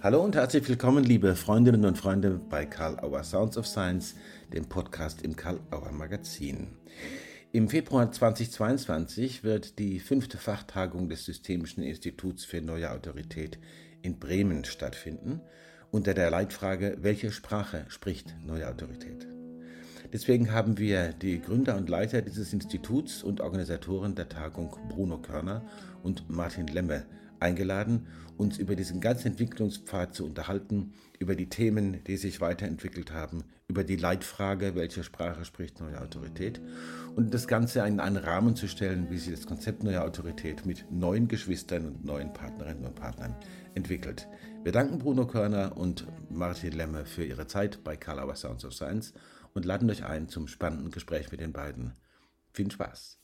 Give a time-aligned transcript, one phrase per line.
[0.00, 4.14] Hallo und herzlich willkommen, liebe Freundinnen und Freunde, bei Karl Auer Sounds of Science,
[4.52, 6.68] dem Podcast im Karl Auer Magazin.
[7.50, 13.58] Im Februar 2022 wird die fünfte Fachtagung des Systemischen Instituts für Neue Autorität
[14.00, 15.40] in Bremen stattfinden,
[15.90, 19.26] unter der Leitfrage, welche Sprache spricht Neue Autorität?
[20.12, 25.66] Deswegen haben wir die Gründer und Leiter dieses Instituts und Organisatoren der Tagung Bruno Körner
[26.04, 27.04] und Martin Lemme
[27.40, 28.06] eingeladen,
[28.36, 33.84] uns über diesen ganzen Entwicklungspfad zu unterhalten, über die Themen, die sich weiterentwickelt haben, über
[33.84, 36.60] die Leitfrage, welche Sprache spricht neue Autorität
[37.16, 40.90] und das Ganze in einen Rahmen zu stellen, wie sich das Konzept neue Autorität mit
[40.90, 43.34] neuen Geschwistern und neuen Partnerinnen und Partnern
[43.74, 44.28] entwickelt.
[44.62, 49.14] Wir danken Bruno Körner und Martin Lemme für ihre Zeit bei Karlauer Sounds of Science
[49.54, 51.92] und laden euch ein zum spannenden Gespräch mit den beiden.
[52.52, 53.18] Viel Spaß!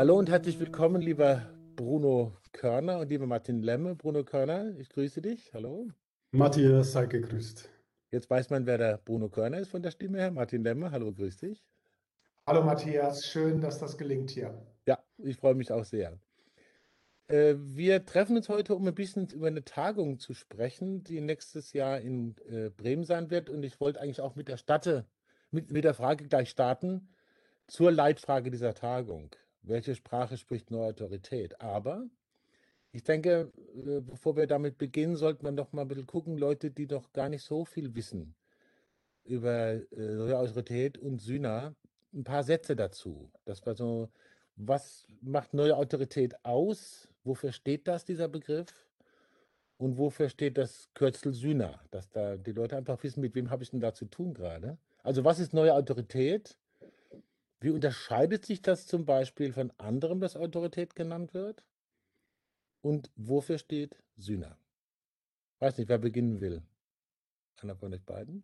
[0.00, 1.42] Hallo und herzlich willkommen, lieber
[1.76, 3.94] Bruno Körner und lieber Martin Lemme.
[3.94, 5.52] Bruno Körner, ich grüße dich.
[5.52, 5.88] Hallo.
[6.30, 7.68] Matthias, sei gegrüßt.
[8.10, 10.30] Jetzt weiß man, wer der Bruno Körner ist von der Stimme her.
[10.30, 11.62] Martin Lemme, hallo, grüß dich.
[12.46, 14.66] Hallo Matthias, schön, dass das gelingt hier.
[14.86, 16.18] Ja, ich freue mich auch sehr.
[17.28, 21.74] Äh, wir treffen uns heute, um ein bisschen über eine Tagung zu sprechen, die nächstes
[21.74, 23.50] Jahr in äh, Bremen sein wird.
[23.50, 25.04] Und ich wollte eigentlich auch mit der Statte,
[25.50, 27.10] mit, mit der Frage gleich starten
[27.66, 29.36] zur Leitfrage dieser Tagung.
[29.62, 31.60] Welche Sprache spricht neue Autorität?
[31.60, 32.06] Aber
[32.92, 36.70] ich denke, äh, bevor wir damit beginnen, sollte man doch mal ein bisschen gucken, Leute,
[36.70, 38.34] die doch gar nicht so viel wissen
[39.24, 41.74] über neue Autorität und Syna,
[42.12, 43.30] ein paar Sätze dazu.
[43.44, 44.08] Das war so,
[44.56, 47.08] was macht neue Autorität aus?
[47.22, 48.88] Wofür steht das, dieser Begriff?
[49.78, 51.80] Und wofür steht das Kürzel Syna?
[51.90, 54.76] Dass da die Leute einfach wissen, mit wem habe ich denn da zu tun gerade?
[55.02, 56.56] Also was ist neue Autorität?
[57.60, 61.62] Wie unterscheidet sich das zum Beispiel von anderem, das Autorität genannt wird?
[62.80, 64.56] Und wofür steht Syna?
[65.58, 66.62] Weiß nicht, wer beginnen will.
[67.60, 68.42] Einer von euch beiden?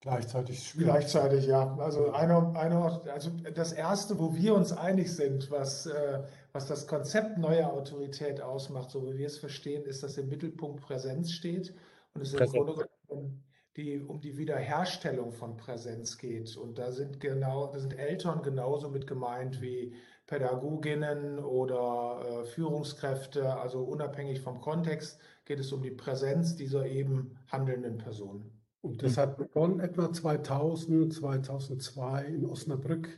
[0.00, 1.76] Gleichzeitig, gleichzeitig, ja.
[1.76, 6.88] Also, eine, eine, also das Erste, wo wir uns einig sind, was, äh, was das
[6.88, 11.72] Konzept neue Autorität ausmacht, so wie wir es verstehen, ist, dass im Mittelpunkt Präsenz steht
[12.14, 13.44] und es im Grunde genommen
[13.76, 16.56] die, um die Wiederherstellung von Präsenz geht.
[16.56, 19.94] Und da sind genau, da sind Eltern genauso mit gemeint wie
[20.26, 23.56] Pädagoginnen oder äh, Führungskräfte.
[23.56, 28.50] Also unabhängig vom Kontext geht es um die Präsenz dieser eben handelnden Personen.
[28.82, 33.08] Und das hat begonnen etwa 2000, 2002 in Osnabrück,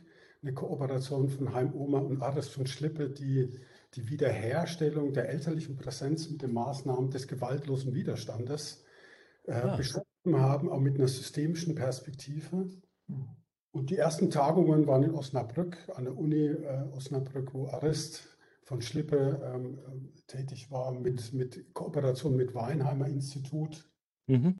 [0.43, 3.49] eine Kooperation von Heim Oma und Ares von Schlippe, die
[3.95, 8.83] die Wiederherstellung der elterlichen Präsenz mit den Maßnahmen des gewaltlosen Widerstandes
[9.45, 9.75] äh, ah.
[10.33, 12.69] Haben, auch mit einer systemischen Perspektive.
[13.71, 18.81] Und die ersten Tagungen waren in Osnabrück, an der Uni äh, Osnabrück, wo Arist von
[18.81, 23.87] Schlippe ähm, äh, tätig war, mit, mit Kooperation mit Weinheimer Institut.
[24.27, 24.59] Mhm.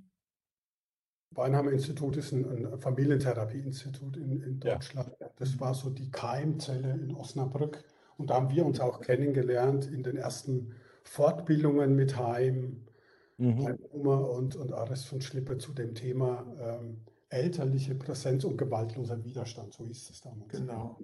[1.31, 5.11] Weinheimer Institut ist ein, ein Familientherapieinstitut in, in Deutschland.
[5.19, 5.29] Ja.
[5.37, 7.83] Das war so die Keimzelle in Osnabrück.
[8.17, 12.85] Und da haben wir uns auch kennengelernt in den ersten Fortbildungen mit Heim,
[13.37, 13.77] mhm.
[13.91, 19.73] Und, und Ares von Schlippe zu dem Thema ähm, elterliche Präsenz und gewaltloser Widerstand.
[19.73, 20.51] So hieß es damals.
[20.51, 20.99] Genau.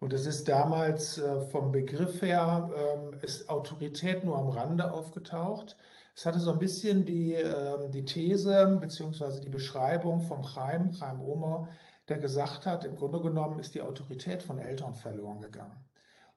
[0.00, 5.76] Und es ist damals äh, vom Begriff her, äh, ist Autorität nur am Rande aufgetaucht.
[6.16, 9.40] Es hatte so ein bisschen die, äh, die These bzw.
[9.40, 11.68] die Beschreibung vom Chaim, Chaim Omer,
[12.08, 15.76] der gesagt hat, im Grunde genommen ist die Autorität von Eltern verloren gegangen.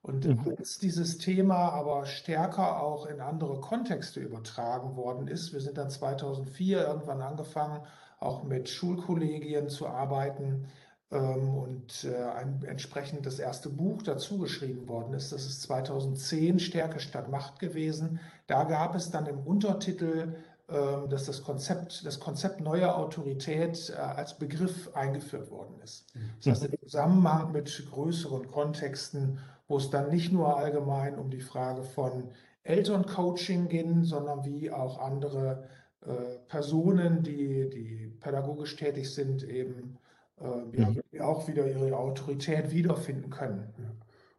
[0.06, 0.54] Und mhm.
[0.56, 5.90] als dieses Thema aber stärker auch in andere Kontexte übertragen worden ist, wir sind dann
[5.90, 7.80] 2004 irgendwann angefangen,
[8.20, 10.66] auch mit Schulkollegien zu arbeiten,
[11.10, 15.32] ähm, und äh, ein entsprechend das erste Buch dazu geschrieben worden ist.
[15.32, 18.18] Das ist 2010 Stärke statt Macht gewesen.
[18.48, 20.34] Da gab es dann im Untertitel,
[20.68, 26.12] ähm, dass das Konzept, das Konzept neue Autorität äh, als Begriff eingeführt worden ist.
[26.16, 26.30] Mhm.
[26.44, 31.40] Das heißt, im Zusammenhang mit größeren Kontexten, wo es dann nicht nur allgemein um die
[31.40, 32.30] Frage von
[32.62, 35.64] Elterncoaching ging, sondern wie auch andere
[36.02, 39.98] äh, Personen, die, die pädagogisch tätig sind, eben
[40.40, 41.20] äh, ja, mhm.
[41.20, 43.72] auch wieder ihre Autorität wiederfinden können.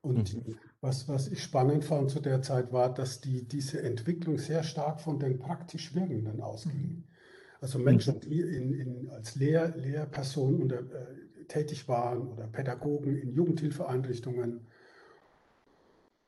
[0.02, 0.58] Und mhm.
[0.82, 5.02] was, was ich spannend fand zu der Zeit war, dass die, diese Entwicklung sehr stark
[5.02, 6.82] von den praktisch Wirkenden ausging.
[6.82, 7.04] Mhm.
[7.60, 13.34] Also Menschen, die in, in, als Lehr, Lehrpersonen unter, äh, tätig waren oder Pädagogen in
[13.34, 14.68] Jugendhilfeeinrichtungen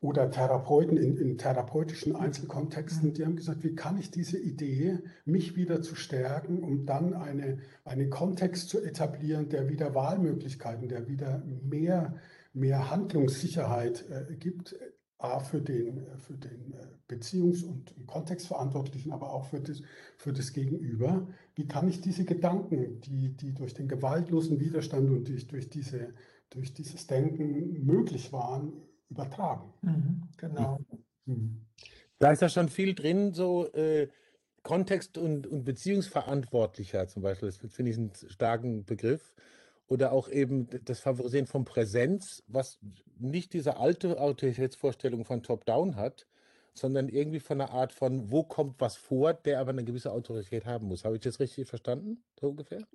[0.01, 5.55] oder Therapeuten in, in, therapeutischen Einzelkontexten, die haben gesagt, wie kann ich diese Idee, mich
[5.57, 11.43] wieder zu stärken, um dann eine, einen Kontext zu etablieren, der wieder Wahlmöglichkeiten, der wieder
[11.63, 12.15] mehr,
[12.53, 14.75] mehr Handlungssicherheit äh, gibt,
[15.17, 16.73] A, für den, für den
[17.09, 19.81] Beziehungs- und Kontextverantwortlichen, aber auch für das,
[20.15, 21.27] für das Gegenüber.
[21.55, 26.13] Wie kann ich diese Gedanken, die, die durch den gewaltlosen Widerstand und durch, durch, diese,
[26.49, 28.71] durch dieses Denken möglich waren,
[29.09, 29.73] übertragen?
[29.81, 30.79] Mhm, genau.
[31.25, 31.65] Mhm.
[32.19, 34.09] Da ist ja schon viel drin, so äh,
[34.63, 37.49] Kontext- und, und Beziehungsverantwortlicher zum Beispiel.
[37.49, 39.33] Das finde ich einen starken Begriff.
[39.87, 42.77] Oder auch eben das Favorisieren von Präsenz, was
[43.17, 46.27] nicht diese alte Autoritätsvorstellung von Top-Down hat,
[46.75, 50.65] sondern irgendwie von einer Art von, wo kommt was vor, der aber eine gewisse Autorität
[50.65, 51.05] haben muss.
[51.05, 52.85] Habe ich das richtig verstanden, so ungefähr?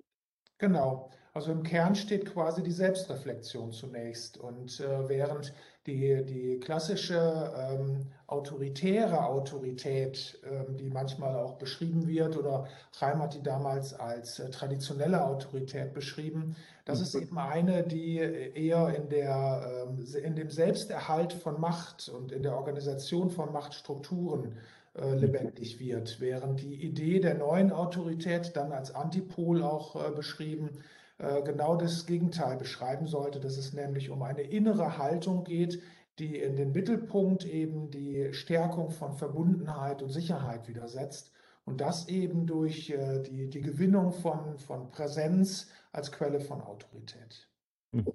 [0.57, 1.09] Genau.
[1.33, 4.37] Also im Kern steht quasi die Selbstreflexion zunächst.
[4.37, 5.53] Und äh, während
[5.85, 12.67] die, die klassische ähm, autoritäre Autorität, ähm, die manchmal auch beschrieben wird, oder
[12.99, 16.55] Reim hat die damals als äh, traditionelle Autorität beschrieben,
[16.85, 22.31] das ist eben eine, die eher in, der, ähm, in dem Selbsterhalt von Macht und
[22.31, 24.55] in der Organisation von Machtstrukturen äh,
[24.95, 30.83] lebendig wird, während die Idee der neuen Autorität dann als Antipol auch äh, beschrieben
[31.17, 35.81] äh, genau das Gegenteil beschreiben sollte, dass es nämlich um eine innere Haltung geht,
[36.17, 41.33] die in den Mittelpunkt eben die Stärkung von Verbundenheit und Sicherheit wieder setzt
[41.65, 47.49] und das eben durch die, die Gewinnung von, von Präsenz als Quelle von Autorität.
[47.91, 48.05] Hm.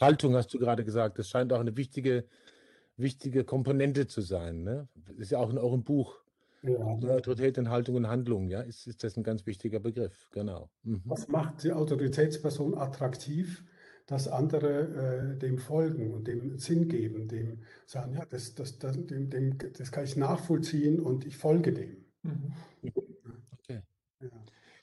[0.00, 2.24] Haltung hast du gerade gesagt, das scheint auch eine wichtige
[2.96, 4.62] wichtige Komponente zu sein.
[4.62, 4.88] Ne?
[4.94, 6.18] Das ist ja auch in eurem Buch.
[6.62, 6.78] Ja.
[6.78, 10.68] Autorität in Haltung und Handlung, ja, ist, ist das ein ganz wichtiger Begriff, genau.
[10.82, 11.02] Mhm.
[11.04, 13.62] Was macht die Autoritätsperson attraktiv,
[14.06, 18.96] dass andere äh, dem folgen und dem Sinn geben, dem sagen, ja, das, das, das,
[19.06, 22.04] dem, dem, das kann ich nachvollziehen und ich folge dem.
[22.22, 22.52] Mhm.
[23.52, 23.82] Okay.
[24.20, 24.30] Ja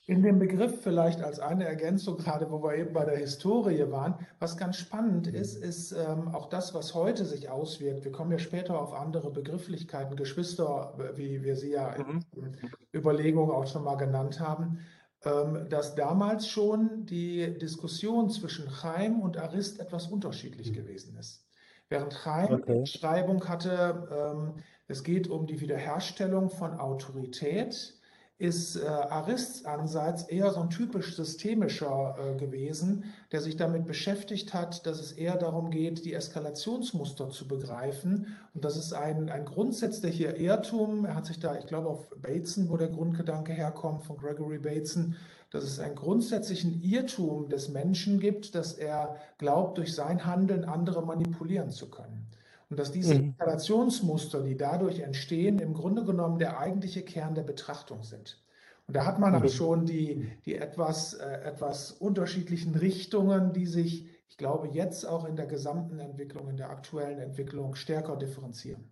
[0.06, 4.14] in dem Begriff vielleicht als eine Ergänzung, gerade wo wir eben bei der Historie waren,
[4.38, 8.04] was ganz spannend ist, ist ähm, auch das, was heute sich auswirkt.
[8.04, 12.60] Wir kommen ja später auf andere Begrifflichkeiten, Geschwister, wie wir sie ja in mhm.
[12.92, 14.80] Überlegungen auch schon mal genannt haben,
[15.24, 20.74] ähm, dass damals schon die Diskussion zwischen Chaim und Arist etwas unterschiedlich mhm.
[20.74, 21.46] gewesen ist.
[21.88, 22.84] Während Chaim okay.
[22.84, 27.94] Schreibung hatte, ähm, es geht um die Wiederherstellung von Autorität,
[28.38, 34.52] ist äh, Arists Ansatz eher so ein typisch systemischer äh, gewesen, der sich damit beschäftigt
[34.52, 38.36] hat, dass es eher darum geht, die Eskalationsmuster zu begreifen.
[38.52, 41.04] Und das ist ein, ein grundsätzlicher Irrtum.
[41.04, 45.14] Er hat sich da, ich glaube, auf Bateson, wo der Grundgedanke herkommt, von Gregory Bateson,
[45.50, 51.06] dass es einen grundsätzlichen Irrtum des Menschen gibt, dass er glaubt, durch sein Handeln andere
[51.06, 52.26] manipulieren zu können.
[52.74, 53.26] Und dass diese mhm.
[53.26, 58.42] Instalationsmuster, die dadurch entstehen, im Grunde genommen der eigentliche Kern der Betrachtung sind.
[58.88, 64.08] Und da hat man dann schon die, die etwas, äh, etwas unterschiedlichen Richtungen, die sich,
[64.28, 68.90] ich glaube, jetzt auch in der gesamten Entwicklung, in der aktuellen Entwicklung stärker differenzieren.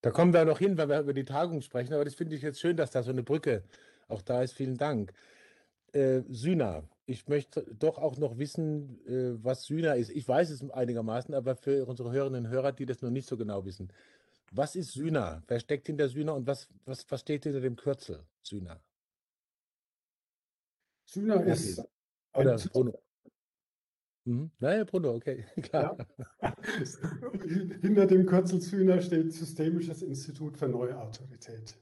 [0.00, 2.42] Da kommen wir noch hin, wenn wir über die Tagung sprechen, aber das finde ich
[2.42, 3.62] jetzt schön, dass da so eine Brücke
[4.08, 4.54] auch da ist.
[4.54, 5.12] Vielen Dank.
[5.92, 10.10] Äh, Syna, ich möchte doch auch noch wissen, äh, was Syna ist.
[10.10, 13.38] Ich weiß es einigermaßen, aber für unsere Hörerinnen und Hörer, die das noch nicht so
[13.38, 13.90] genau wissen.
[14.52, 15.42] Was ist Syna?
[15.46, 18.78] Wer steckt hinter Syna und was, was, was steht hinter dem Kürzel Syna?
[21.06, 21.82] Syna ist.
[22.34, 23.02] Oder Bruno.
[24.24, 24.50] Mhm.
[24.58, 25.96] Naja, Bruno, okay, klar.
[26.42, 26.54] Ja.
[27.80, 31.74] hinter dem Kürzel Syna steht Systemisches Institut für Neue Autorität.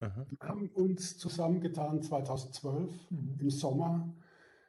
[0.00, 0.26] Aha.
[0.30, 3.36] Wir haben uns zusammengetan 2012 mhm.
[3.38, 4.14] im Sommer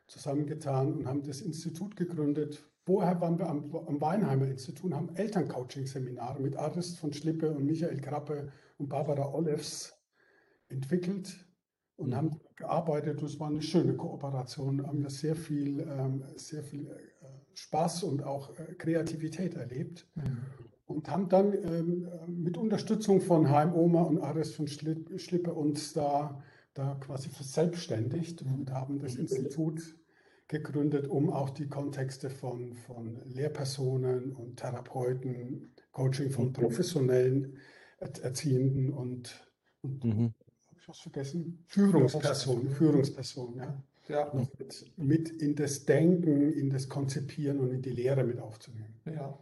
[0.07, 2.63] zusammengetan und haben das Institut gegründet.
[2.85, 7.65] Vorher waren wir am, am Weinheimer Institut und haben Elterncoaching-Seminare mit Arist von Schlippe und
[7.65, 9.93] Michael Krappe und Barbara Olefs
[10.69, 11.45] entwickelt
[11.97, 13.21] und haben gearbeitet.
[13.21, 14.85] Das war eine schöne Kooperation.
[14.87, 20.07] Haben wir sehr viel, ähm, sehr viel äh, Spaß und auch äh, Kreativität erlebt.
[20.15, 20.37] Mhm.
[20.85, 26.41] Und haben dann ähm, mit Unterstützung von HMOMA und Arist von Schlippe uns da
[26.77, 29.96] da quasi verselbstständigt und haben das Institut
[30.48, 37.57] gegründet, um auch die Kontexte von, von Lehrpersonen und Therapeuten, Coaching von professionellen
[38.00, 39.50] Erziehenden und,
[39.81, 40.34] und mhm.
[40.67, 41.65] habe ich was vergessen?
[41.67, 43.84] Führungspersonen, Führungspersonen, ja.
[44.07, 44.31] Ja.
[44.34, 49.01] Mit, mit, in das Denken, in das Konzipieren und in die Lehre mit aufzunehmen.
[49.05, 49.38] Ja.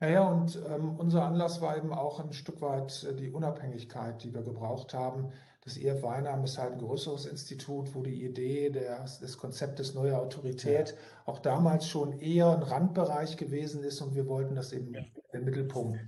[0.00, 4.34] Naja, und ähm, unser Anlass war eben auch ein Stück weit äh, die Unabhängigkeit, die
[4.34, 5.32] wir gebraucht haben.
[5.64, 10.18] Das EF Weinheim ist halt ein größeres Institut, wo die Idee der, des Konzeptes neue
[10.18, 10.96] Autorität ja.
[11.24, 15.44] auch damals schon eher ein Randbereich gewesen ist und wir wollten das eben in den
[15.44, 15.98] Mittelpunkt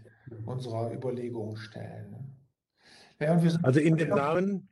[0.45, 2.37] unserer Überlegungen stellen.
[3.19, 4.69] Ja, also in dem Namen,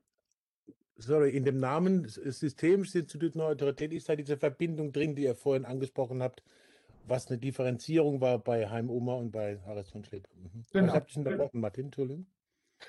[0.99, 5.35] sorry, in dem Namen Systemisches Institut Neue Autorität ist da diese Verbindung drin, die ihr
[5.35, 6.43] vorhin angesprochen habt,
[7.07, 10.29] was eine Differenzierung war bei Heim Oma und bei Harris von Schlipp.
[10.37, 10.67] Mhm.
[10.73, 10.87] Genau.
[10.88, 12.26] Ich habe dich unterbrochen, Martin, Entschuldigung.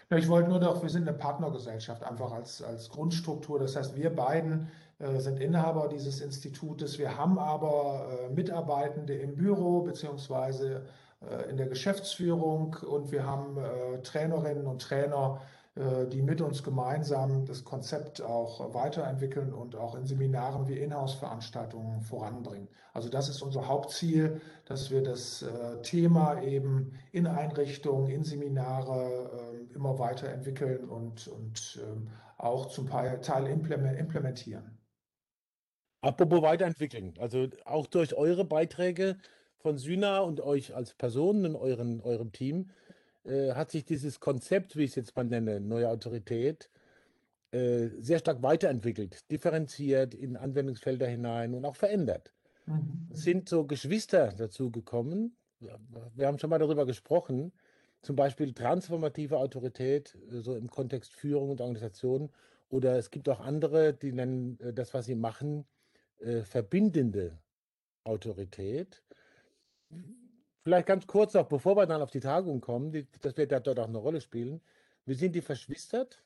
[0.09, 3.59] Ich wollte nur noch, wir sind eine Partnergesellschaft, einfach als, als Grundstruktur.
[3.59, 6.97] Das heißt, wir beiden äh, sind Inhaber dieses Institutes.
[6.99, 10.85] Wir haben aber äh, Mitarbeitende im Büro beziehungsweise
[11.21, 15.41] äh, in der Geschäftsführung und wir haben äh, Trainerinnen und Trainer,
[15.75, 22.01] äh, die mit uns gemeinsam das Konzept auch weiterentwickeln und auch in Seminaren wie Inhouse-Veranstaltungen
[22.01, 22.69] voranbringen.
[22.93, 29.29] Also das ist unser Hauptziel, dass wir das äh, Thema eben in Einrichtungen, in Seminare
[29.53, 34.77] ähm, immer weiterentwickeln und, und ähm, auch zum Teil implementieren.
[36.01, 39.17] Apropos weiterentwickeln, also auch durch eure Beiträge
[39.57, 42.69] von Syna und euch als Personen in euren, eurem Team
[43.23, 46.69] äh, hat sich dieses Konzept, wie ich es jetzt mal nenne, neue Autorität,
[47.51, 52.31] äh, sehr stark weiterentwickelt, differenziert in Anwendungsfelder hinein und auch verändert.
[52.67, 53.09] Mhm.
[53.11, 55.35] Es sind so Geschwister dazu gekommen.
[56.13, 57.51] Wir haben schon mal darüber gesprochen.
[58.05, 62.31] Zum Beispiel transformative Autorität, äh, so im Kontext Führung und Organisation.
[62.69, 65.65] Oder es gibt auch andere, die nennen äh, das, was sie machen,
[66.19, 67.39] äh, verbindende
[68.03, 69.01] Autorität.
[70.61, 73.59] Vielleicht ganz kurz noch, bevor wir dann auf die Tagung kommen, die, das wird ja
[73.59, 74.61] dort auch eine Rolle spielen.
[75.05, 76.23] Wie sind die verschwistert?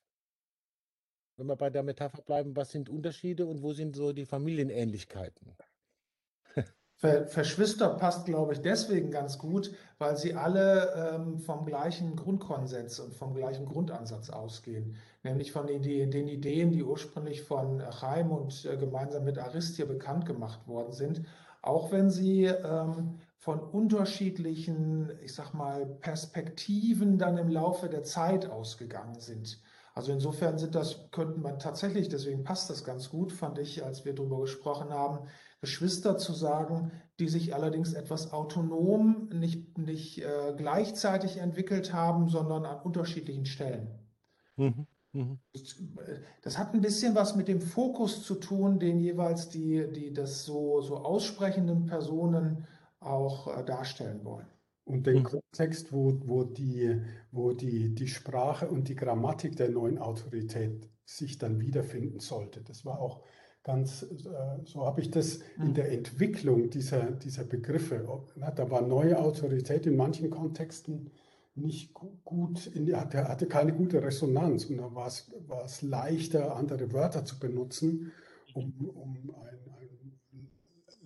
[1.37, 5.55] Wenn wir bei der Metapher bleiben, was sind Unterschiede und wo sind so die Familienähnlichkeiten?
[6.99, 13.13] Verschwister passt, glaube ich, deswegen ganz gut, weil sie alle ähm, vom gleichen Grundkonsens und
[13.13, 18.75] vom gleichen Grundansatz ausgehen, nämlich von den, den Ideen, die ursprünglich von Chaim und äh,
[18.75, 21.21] gemeinsam mit Aristia bekannt gemacht worden sind,
[21.61, 28.49] auch wenn sie ähm, von unterschiedlichen, ich sag mal, Perspektiven dann im Laufe der Zeit
[28.49, 29.61] ausgegangen sind.
[29.93, 34.05] Also insofern sind das, könnten man tatsächlich, deswegen passt das ganz gut, fand ich, als
[34.05, 35.27] wir darüber gesprochen haben,
[35.61, 42.65] Geschwister zu sagen, die sich allerdings etwas autonom, nicht, nicht äh, gleichzeitig entwickelt haben, sondern
[42.65, 43.89] an unterschiedlichen Stellen.
[44.55, 44.87] Mhm.
[45.11, 45.39] Mhm.
[46.43, 50.45] Das hat ein bisschen was mit dem Fokus zu tun, den jeweils die, die das
[50.45, 52.67] so, so aussprechenden Personen
[52.99, 54.47] auch äh, darstellen wollen.
[54.85, 55.23] Und den mhm.
[55.23, 57.01] Kontext, wo, wo, die,
[57.31, 62.61] wo die, die Sprache und die Grammatik der neuen Autorität sich dann wiederfinden sollte.
[62.61, 63.23] Das war auch
[63.63, 65.73] ganz, äh, so habe ich das in mhm.
[65.73, 68.07] der Entwicklung dieser, dieser Begriffe.
[68.55, 71.11] Da war neue Autorität in manchen Kontexten
[71.55, 76.93] nicht gut, hatte, hatte keine gute Resonanz und da war es, war es leichter, andere
[76.93, 78.11] Wörter zu benutzen,
[78.53, 79.59] um, um ein,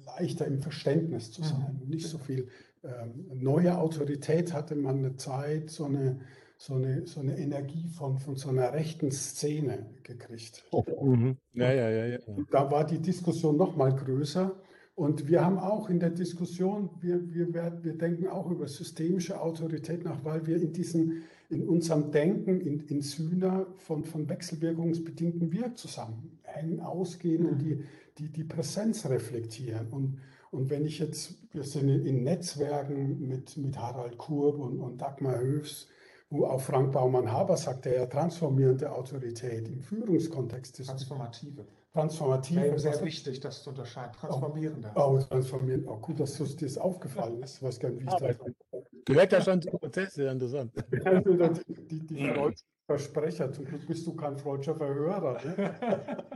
[0.05, 1.79] leichter im Verständnis zu sein.
[1.81, 1.89] Mhm.
[1.89, 2.49] Nicht so viel
[2.83, 6.19] ähm, neue Autorität hatte man eine Zeit, so eine,
[6.57, 10.63] so eine, so eine Energie von, von so einer rechten Szene gekriegt.
[10.71, 11.37] Oh, mhm.
[11.53, 12.19] ja, ja, ja, ja.
[12.51, 14.55] Da war die Diskussion noch mal größer.
[14.95, 19.41] Und wir haben auch in der Diskussion, wir, wir, werden, wir denken auch über systemische
[19.41, 25.51] Autorität nach, weil wir in, diesen, in unserem Denken in, in Syna von, von wechselwirkungsbedingten
[25.51, 27.49] Wirkzusammenhängen ausgehen mhm.
[27.49, 27.83] und die,
[28.19, 29.87] die, die Präsenz reflektieren.
[29.89, 30.19] Und,
[30.51, 35.39] und wenn ich jetzt, wir sind in Netzwerken mit, mit Harald Kurb und, und Dagmar
[35.39, 35.87] Höfs,
[36.41, 40.87] auch Frank Baumann-Haber sagt, der ja transformierende Autorität im Führungskontext ist.
[40.87, 41.65] Transformative.
[41.93, 42.67] Transformative.
[42.67, 44.13] Ja, sehr wichtig, das zu unterscheiden.
[44.13, 44.91] Transformierende.
[44.95, 45.87] Oh, oh transformieren.
[45.87, 47.57] Oh, gut, dass das dir aufgefallen ist.
[47.57, 48.37] Ich weiß gar nicht, wie ich das.
[49.05, 50.71] Gehört ja schon zum Prozess, sehr interessant.
[50.91, 53.51] die, die, die Freude Versprecher.
[53.51, 55.39] Zum Glück bist du kein freudscher Verhörer.
[55.43, 55.75] Ne?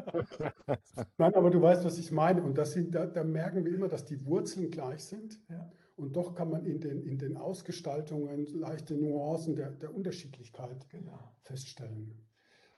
[1.17, 2.41] Nein, aber du weißt, was ich meine.
[2.41, 5.39] Und das sind, da, da merken wir immer, dass die Wurzeln gleich sind.
[5.49, 5.69] Ja.
[5.97, 11.33] Und doch kann man in den, in den Ausgestaltungen leichte Nuancen der, der Unterschiedlichkeit genau.
[11.41, 12.23] feststellen.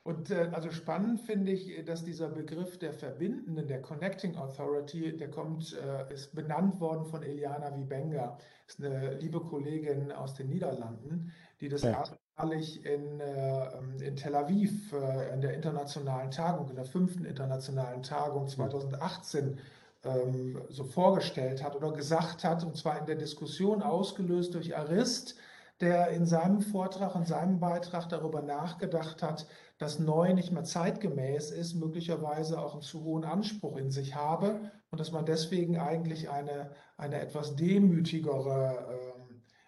[0.04, 5.30] Und äh, also spannend finde ich, dass dieser Begriff der Verbindenden, der Connecting Authority, der
[5.30, 11.34] kommt, äh, ist benannt worden von Eliana Wibenga, ist eine liebe Kollegin aus den Niederlanden,
[11.60, 16.76] die das ja erstmalig in, äh, in Tel Aviv äh, in der internationalen Tagung, in
[16.76, 19.60] der fünften internationalen Tagung 2018
[20.04, 25.36] ähm, so vorgestellt hat oder gesagt hat, und zwar in der Diskussion ausgelöst durch Arist,
[25.82, 31.52] der in seinem Vortrag und seinem Beitrag darüber nachgedacht hat, dass neu nicht mehr zeitgemäß
[31.52, 36.30] ist, möglicherweise auch einen zu hohen Anspruch in sich habe und dass man deswegen eigentlich
[36.30, 39.20] eine, eine etwas demütigere äh,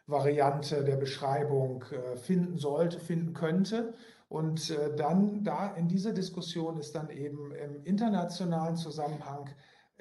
[0.08, 3.94] Variante der Beschreibung äh, finden sollte, finden könnte.
[4.28, 9.50] Und äh, dann da in dieser Diskussion ist dann eben im internationalen Zusammenhang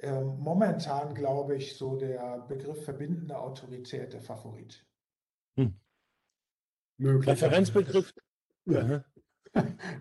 [0.01, 4.83] ähm, momentan, glaube ich, so der Begriff verbindende Autorität der Favorit.
[5.57, 5.75] Hm.
[6.99, 8.13] Referenzbegriff.
[8.65, 9.03] Ja.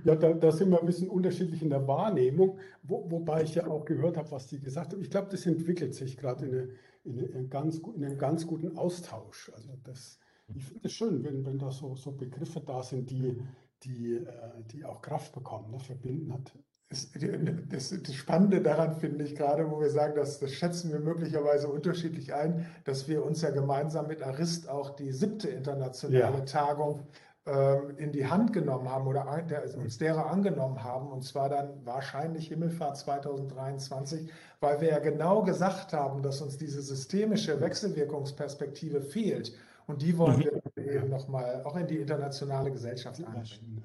[0.04, 3.66] Ja, da, da sind wir ein bisschen unterschiedlich in der Wahrnehmung, wo, wobei ich ja
[3.66, 5.02] auch gehört habe, was die gesagt haben.
[5.02, 6.68] Ich glaube, das entwickelt sich gerade in, eine,
[7.02, 9.50] in, eine, in, ganz, in einem ganz guten Austausch.
[9.52, 10.20] Also das,
[10.54, 13.42] ich finde es schön, wenn, wenn da so, so Begriffe da sind, die,
[13.82, 15.72] die, äh, die auch Kraft bekommen.
[15.72, 15.80] Ne?
[15.80, 16.56] Verbinden hat
[16.90, 21.68] das, das, Spannende daran finde ich gerade, wo wir sagen, dass, das schätzen wir möglicherweise
[21.68, 26.44] unterschiedlich ein, dass wir uns ja gemeinsam mit Arist auch die siebte internationale ja.
[26.44, 27.06] Tagung
[27.46, 31.86] ähm, in die Hand genommen haben oder der, uns derer angenommen haben, und zwar dann
[31.86, 34.28] wahrscheinlich Himmelfahrt 2023,
[34.58, 39.52] weil wir ja genau gesagt haben, dass uns diese systemische Wechselwirkungsperspektive fehlt.
[39.86, 40.60] Und die wollen mhm.
[40.76, 43.84] wir eben nochmal auch in die internationale Gesellschaft einbringen.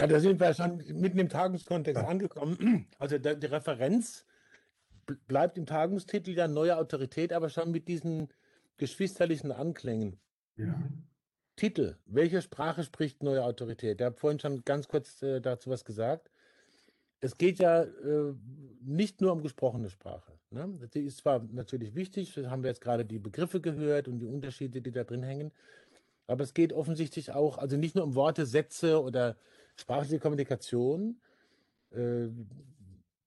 [0.00, 2.86] Ja, da sind wir schon mitten im Tagungskontext angekommen.
[2.98, 4.24] Also die Referenz
[5.28, 8.28] bleibt im Tagungstitel ja neue Autorität, aber schon mit diesen
[8.78, 10.18] geschwisterlichen Anklängen.
[10.56, 10.74] Ja.
[11.56, 11.96] Titel.
[12.06, 14.00] Welche Sprache spricht neue Autorität?
[14.00, 16.30] Ich habe vorhin schon ganz kurz äh, dazu was gesagt.
[17.20, 18.34] Es geht ja äh,
[18.80, 20.32] nicht nur um gesprochene Sprache.
[20.50, 20.88] Ne?
[20.94, 24.80] Die ist zwar natürlich wichtig, haben wir jetzt gerade die Begriffe gehört und die Unterschiede,
[24.80, 25.52] die da drin hängen,
[26.26, 29.36] aber es geht offensichtlich auch, also nicht nur um Worte, Sätze oder
[29.80, 31.20] sprachliche Kommunikation.
[31.90, 32.28] Äh,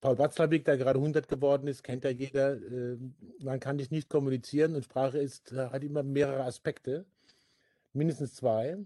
[0.01, 2.55] Paul Watzlawick, der gerade 100 geworden ist, kennt ja jeder.
[2.55, 2.97] Äh,
[3.39, 7.05] man kann dich nicht kommunizieren und Sprache ist, äh, hat immer mehrere Aspekte,
[7.93, 8.77] mindestens zwei,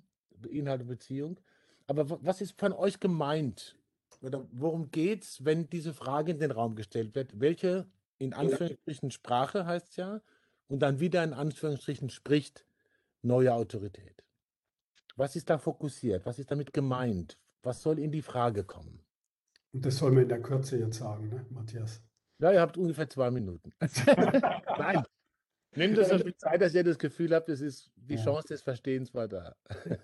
[0.49, 1.39] Inhalt und Beziehung.
[1.87, 3.75] Aber was ist von euch gemeint?
[4.21, 7.39] Oder worum geht es, wenn diese Frage in den Raum gestellt wird?
[7.39, 10.21] Welche, in Anführungsstrichen, Sprache heißt es ja,
[10.67, 12.65] und dann wieder in Anführungsstrichen spricht
[13.21, 14.23] neue Autorität?
[15.15, 16.25] Was ist da fokussiert?
[16.25, 17.37] Was ist damit gemeint?
[17.63, 19.03] Was soll in die Frage kommen?
[19.73, 22.01] Und das soll man in der Kürze jetzt sagen, ne, Matthias?
[22.39, 23.71] Ja, ihr habt ungefähr zwei Minuten.
[24.77, 25.03] Nein.
[25.75, 28.23] Nehmt es so viel Zeit, dass ihr das Gefühl habt, es ist die ja.
[28.23, 29.55] Chance des Verstehens war da.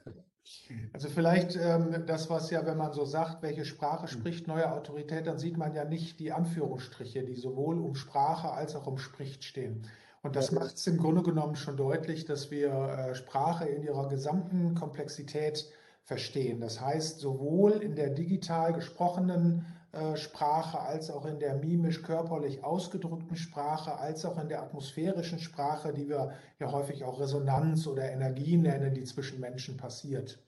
[0.91, 5.25] Also vielleicht ähm, das, was ja, wenn man so sagt, welche Sprache spricht neue Autorität,
[5.25, 9.45] dann sieht man ja nicht die Anführungsstriche, die sowohl um Sprache als auch um Spricht
[9.45, 9.87] stehen.
[10.21, 14.09] Und das macht es im Grunde genommen schon deutlich, dass wir äh, Sprache in ihrer
[14.09, 15.71] gesamten Komplexität
[16.03, 16.59] verstehen.
[16.59, 23.35] Das heißt, sowohl in der digital gesprochenen äh, Sprache als auch in der mimisch-körperlich ausgedrückten
[23.35, 28.57] Sprache, als auch in der atmosphärischen Sprache, die wir ja häufig auch Resonanz oder Energie
[28.57, 30.39] nennen, die zwischen Menschen passiert.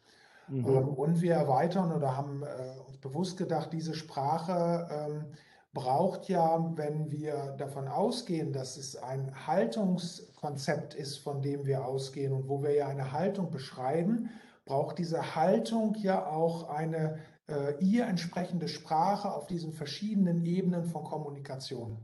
[0.48, 0.65] Mhm.
[0.65, 5.26] Ähm, und wir erweitern oder haben äh, uns bewusst gedacht, diese Sprache ähm,
[5.74, 12.34] braucht ja, wenn wir davon ausgehen, dass es ein Haltungskonzept ist, von dem wir ausgehen
[12.34, 14.30] und wo wir ja eine Haltung beschreiben,
[14.65, 21.04] braucht diese Haltung ja auch eine äh, ihr entsprechende Sprache auf diesen verschiedenen Ebenen von
[21.04, 21.97] Kommunikation.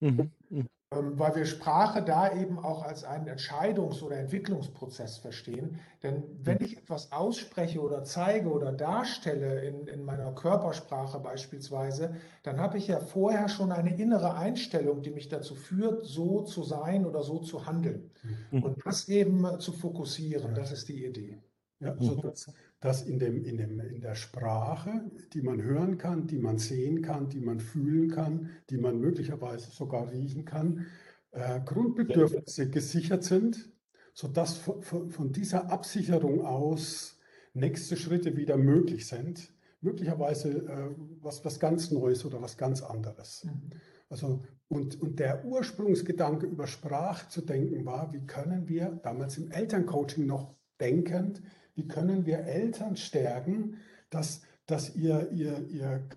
[0.00, 0.30] Mhm.
[0.50, 0.68] Mhm.
[0.92, 5.78] Ähm, weil wir Sprache da eben auch als einen Entscheidungs- oder Entwicklungsprozess verstehen.
[6.02, 12.60] Denn wenn ich etwas ausspreche oder zeige oder darstelle in, in meiner Körpersprache beispielsweise, dann
[12.60, 17.06] habe ich ja vorher schon eine innere Einstellung, die mich dazu führt, so zu sein
[17.06, 18.10] oder so zu handeln.
[18.50, 18.62] Mhm.
[18.62, 21.38] Und das eben zu fokussieren, das ist die Idee.
[21.82, 26.28] Ja, also dass, dass in, dem, in, dem, in der Sprache, die man hören kann,
[26.28, 30.86] die man sehen kann, die man fühlen kann, die man möglicherweise sogar riechen kann,
[31.32, 33.68] äh, Grundbedürfnisse gesichert sind,
[34.14, 37.18] sodass von, von, von dieser Absicherung aus
[37.52, 39.52] nächste Schritte wieder möglich sind.
[39.80, 43.44] Möglicherweise äh, was, was ganz Neues oder was ganz anderes.
[43.44, 43.70] Mhm.
[44.08, 49.50] Also, und, und der Ursprungsgedanke über Sprache zu denken war, wie können wir damals im
[49.50, 51.42] Elterncoaching noch denkend,
[51.74, 53.76] wie können wir Eltern stärken,
[54.10, 56.08] dass, dass ihr, ihr, ihr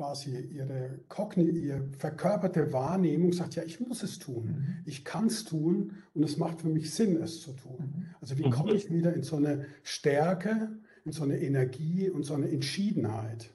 [0.00, 4.82] quasi ihre Kogni ihre verkörperte Wahrnehmung sagt, ja, ich muss es tun, mhm.
[4.86, 7.76] ich kann es tun und es macht für mich Sinn, es zu tun.
[7.78, 8.06] Mhm.
[8.18, 10.70] Also wie komme ich wieder in so eine Stärke,
[11.04, 13.50] in so eine Energie und so eine Entschiedenheit,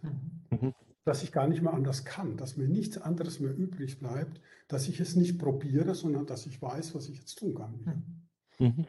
[0.52, 0.74] mhm.
[1.04, 4.88] dass ich gar nicht mehr anders kann, dass mir nichts anderes mehr übrig bleibt, dass
[4.88, 8.28] ich es nicht probiere, sondern dass ich weiß, was ich jetzt tun kann.
[8.60, 8.86] Mhm.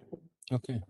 [0.51, 0.83] Okay.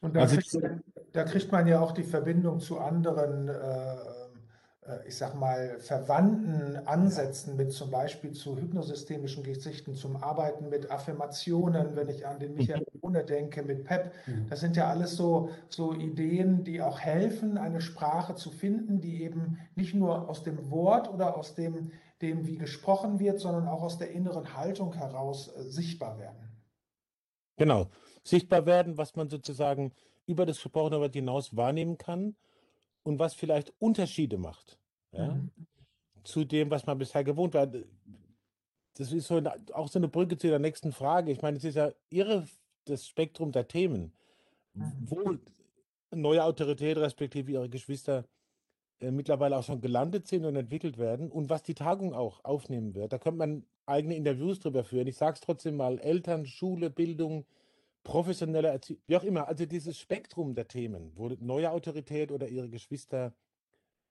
[0.00, 0.82] Und da, also, kriegt,
[1.12, 6.76] da, kriegt, man ja auch die Verbindung zu anderen, äh, äh, ich sag mal, verwandten
[6.86, 12.54] Ansätzen mit zum Beispiel zu hypnosystemischen Gesichten, zum Arbeiten mit Affirmationen, wenn ich an den
[12.54, 14.12] Michael Bohne denke, mit PEP.
[14.26, 14.46] Mhm.
[14.48, 19.22] Das sind ja alles so, so Ideen, die auch helfen, eine Sprache zu finden, die
[19.22, 23.82] eben nicht nur aus dem Wort oder aus dem, dem wie gesprochen wird, sondern auch
[23.82, 26.48] aus der inneren Haltung heraus äh, sichtbar werden.
[27.58, 27.86] Genau
[28.22, 29.92] sichtbar werden, was man sozusagen
[30.26, 32.36] über das gesprochene Wort hinaus wahrnehmen kann
[33.02, 34.78] und was vielleicht Unterschiede macht
[35.12, 35.50] ja, mhm.
[36.24, 37.66] zu dem, was man bisher gewohnt war.
[38.94, 41.32] Das ist so auch so eine Brücke zu der nächsten Frage.
[41.32, 42.46] Ich meine, es ist ja irre
[42.84, 44.12] das Spektrum der Themen.
[44.74, 44.92] Mhm.
[45.00, 45.36] Wo
[46.12, 48.24] neue Autorität respektive ihre Geschwister
[49.00, 52.94] äh, mittlerweile auch schon gelandet sind und entwickelt werden und was die Tagung auch aufnehmen
[52.94, 53.12] wird.
[53.12, 55.06] Da könnte man eigene Interviews drüber führen.
[55.06, 57.46] Ich sage es trotzdem mal, Eltern, Schule, Bildung,
[58.02, 59.48] professionelle Erziehung, wie auch immer.
[59.48, 63.34] Also dieses Spektrum der Themen, wo neue Autorität oder ihre Geschwister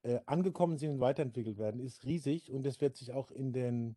[0.03, 3.95] äh, angekommen sind und weiterentwickelt werden, ist riesig und das wird sich auch in, den,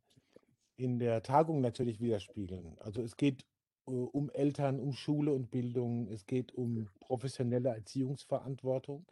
[0.77, 2.77] in der Tagung natürlich widerspiegeln.
[2.81, 3.45] Also es geht
[3.87, 9.07] äh, um Eltern, um Schule und Bildung, es geht um professionelle Erziehungsverantwortung.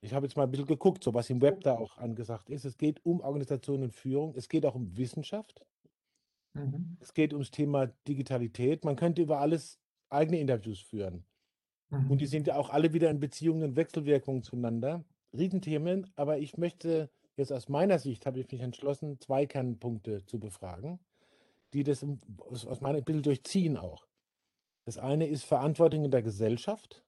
[0.00, 2.66] Ich habe jetzt mal ein bisschen geguckt, so was im Web da auch angesagt ist.
[2.66, 5.64] Es geht um Organisation und Führung, es geht auch um Wissenschaft.
[6.54, 6.96] Mhm.
[7.00, 8.84] Es geht ums Thema Digitalität.
[8.84, 11.24] Man könnte über alles eigene Interviews führen.
[11.90, 12.10] Mhm.
[12.10, 15.04] Und die sind ja auch alle wieder in Beziehungen und Wechselwirkungen zueinander.
[15.36, 20.38] Riesenthemen, aber ich möchte jetzt aus meiner Sicht, habe ich mich entschlossen, zwei Kernpunkte zu
[20.38, 21.00] befragen,
[21.72, 22.06] die das
[22.48, 24.06] aus meiner Bild durchziehen auch.
[24.84, 27.04] Das eine ist Verantwortung in der Gesellschaft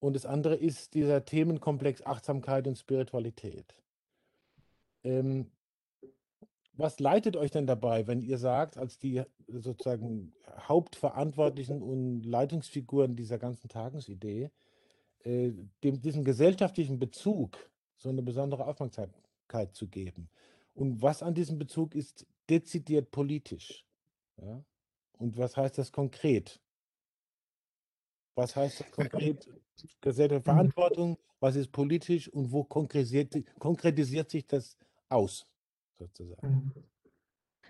[0.00, 3.74] und das andere ist dieser Themenkomplex Achtsamkeit und Spiritualität.
[5.02, 5.50] Ähm,
[6.76, 13.38] was leitet euch denn dabei, wenn ihr sagt, als die sozusagen Hauptverantwortlichen und Leitungsfiguren dieser
[13.38, 14.50] ganzen Tagungsidee,
[15.20, 20.28] äh, dem, diesen gesellschaftlichen Bezug so eine besondere Aufmerksamkeit zu geben?
[20.74, 23.86] Und was an diesem Bezug ist dezidiert politisch?
[24.36, 24.64] Ja?
[25.18, 26.60] Und was heißt das konkret?
[28.34, 29.48] Was heißt das konkret?
[30.00, 34.76] Gesellschaftliche Verantwortung, was ist politisch und wo konkretisiert, konkretisiert sich das
[35.08, 35.46] aus?
[35.98, 36.46] Sozusagen.
[36.46, 36.84] Mhm.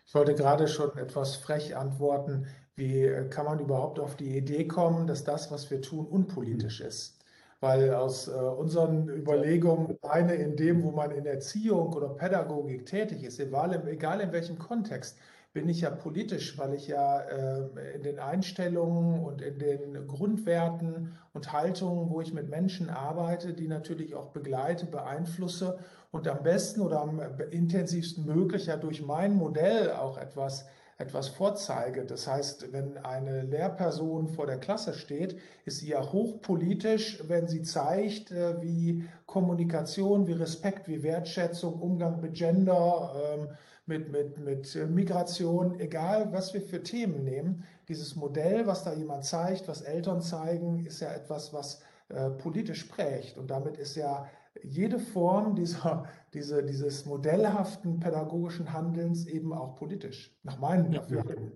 [0.06, 2.46] Ich wollte gerade schon etwas frech antworten.
[2.76, 6.80] Wie äh, kann man überhaupt auf die Idee kommen, dass das, was wir tun, unpolitisch
[6.80, 6.86] mhm.
[6.86, 7.18] ist?
[7.60, 13.22] Weil aus äh, unseren Überlegungen, eine in dem, wo man in Erziehung oder Pädagogik tätig
[13.22, 15.18] ist, egal, egal in welchem Kontext,
[15.54, 21.16] bin ich ja politisch, weil ich ja äh, in den Einstellungen und in den Grundwerten
[21.32, 25.78] und Haltungen, wo ich mit Menschen arbeite, die natürlich auch begleite, beeinflusse
[26.10, 32.04] und am besten oder am intensivsten möglich ja durch mein Modell auch etwas etwas vorzeige.
[32.04, 37.62] Das heißt, wenn eine Lehrperson vor der Klasse steht, ist sie ja hochpolitisch, wenn sie
[37.62, 43.48] zeigt, äh, wie Kommunikation, wie Respekt, wie Wertschätzung, Umgang mit Gender, ähm,
[43.86, 47.64] mit, mit, mit Migration, egal was wir für Themen nehmen.
[47.88, 52.84] Dieses Modell, was da jemand zeigt, was Eltern zeigen, ist ja etwas, was äh, politisch
[52.84, 53.36] prägt.
[53.36, 54.26] Und damit ist ja
[54.62, 61.52] jede Form dieser, diese, dieses modellhaften pädagogischen Handelns eben auch politisch, nach meinem Dafürhalten.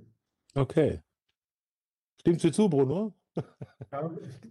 [0.55, 1.01] Okay.
[2.21, 3.14] Stimmst du zu, Bruno?
[3.93, 4.11] Ja,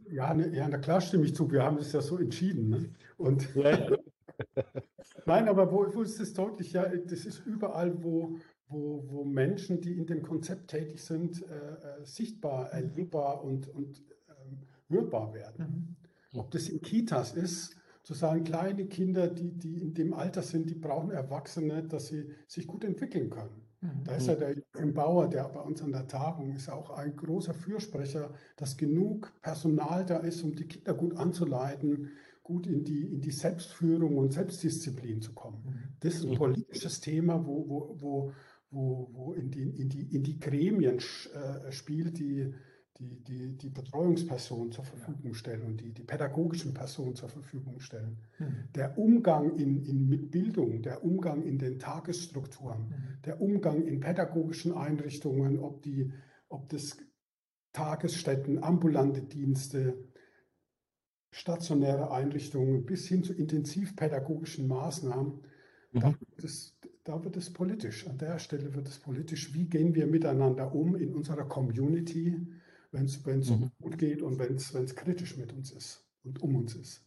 [0.09, 1.51] ja, ja, na klar stimme ich zu.
[1.51, 2.69] Wir haben es ja so entschieden.
[2.69, 2.89] Ne?
[3.17, 3.97] Und ja, ja.
[5.27, 6.71] Nein, aber wo, wo ist es deutlich?
[6.71, 8.37] Ja, das ist überall, wo,
[8.69, 14.03] wo, wo Menschen, die in dem Konzept tätig sind, äh, äh sichtbar, erlebbar und, und
[14.29, 15.97] ähm, hörbar werden.
[16.31, 16.39] Mhm.
[16.39, 20.69] Ob das in Kitas ist, zu sagen, kleine Kinder, die, die in dem Alter sind,
[20.69, 23.67] die brauchen Erwachsene, dass sie sich gut entwickeln können.
[23.81, 24.03] Mhm.
[24.05, 27.17] Da ist ja der Jürgen Bauer, der bei uns an der Tagung ist, auch ein
[27.17, 32.11] großer Fürsprecher, dass genug Personal da ist, um die Kinder gut anzuleiten,
[32.47, 35.61] gut in die, in die Selbstführung und Selbstdisziplin zu kommen.
[35.65, 35.95] Mhm.
[35.99, 38.33] Das ist ein politisches Thema, wo, wo, wo,
[38.71, 42.53] wo, wo in, die, in, die, in die Gremien äh, spielt, die
[42.99, 48.17] die, die, die Betreuungsperson zur Verfügung stellen und die, die pädagogischen Personen zur Verfügung stellen.
[48.39, 48.69] Mhm.
[48.73, 53.21] Der Umgang in, in, mit Bildung, der Umgang in den Tagesstrukturen, mhm.
[53.23, 56.11] der Umgang in pädagogischen Einrichtungen, ob, die,
[56.49, 56.97] ob das
[57.73, 60.06] Tagesstätten, ambulante Dienste,
[61.37, 65.39] stationäre Einrichtungen bis hin zu intensivpädagogischen Maßnahmen,
[65.91, 65.99] mhm.
[65.99, 68.07] da, wird es, da wird es politisch.
[68.07, 69.53] An der Stelle wird es politisch.
[69.53, 72.35] Wie gehen wir miteinander um in unserer Community?
[72.91, 73.71] wenn es mhm.
[73.81, 77.03] gut geht und wenn es kritisch mit uns ist und um uns ist.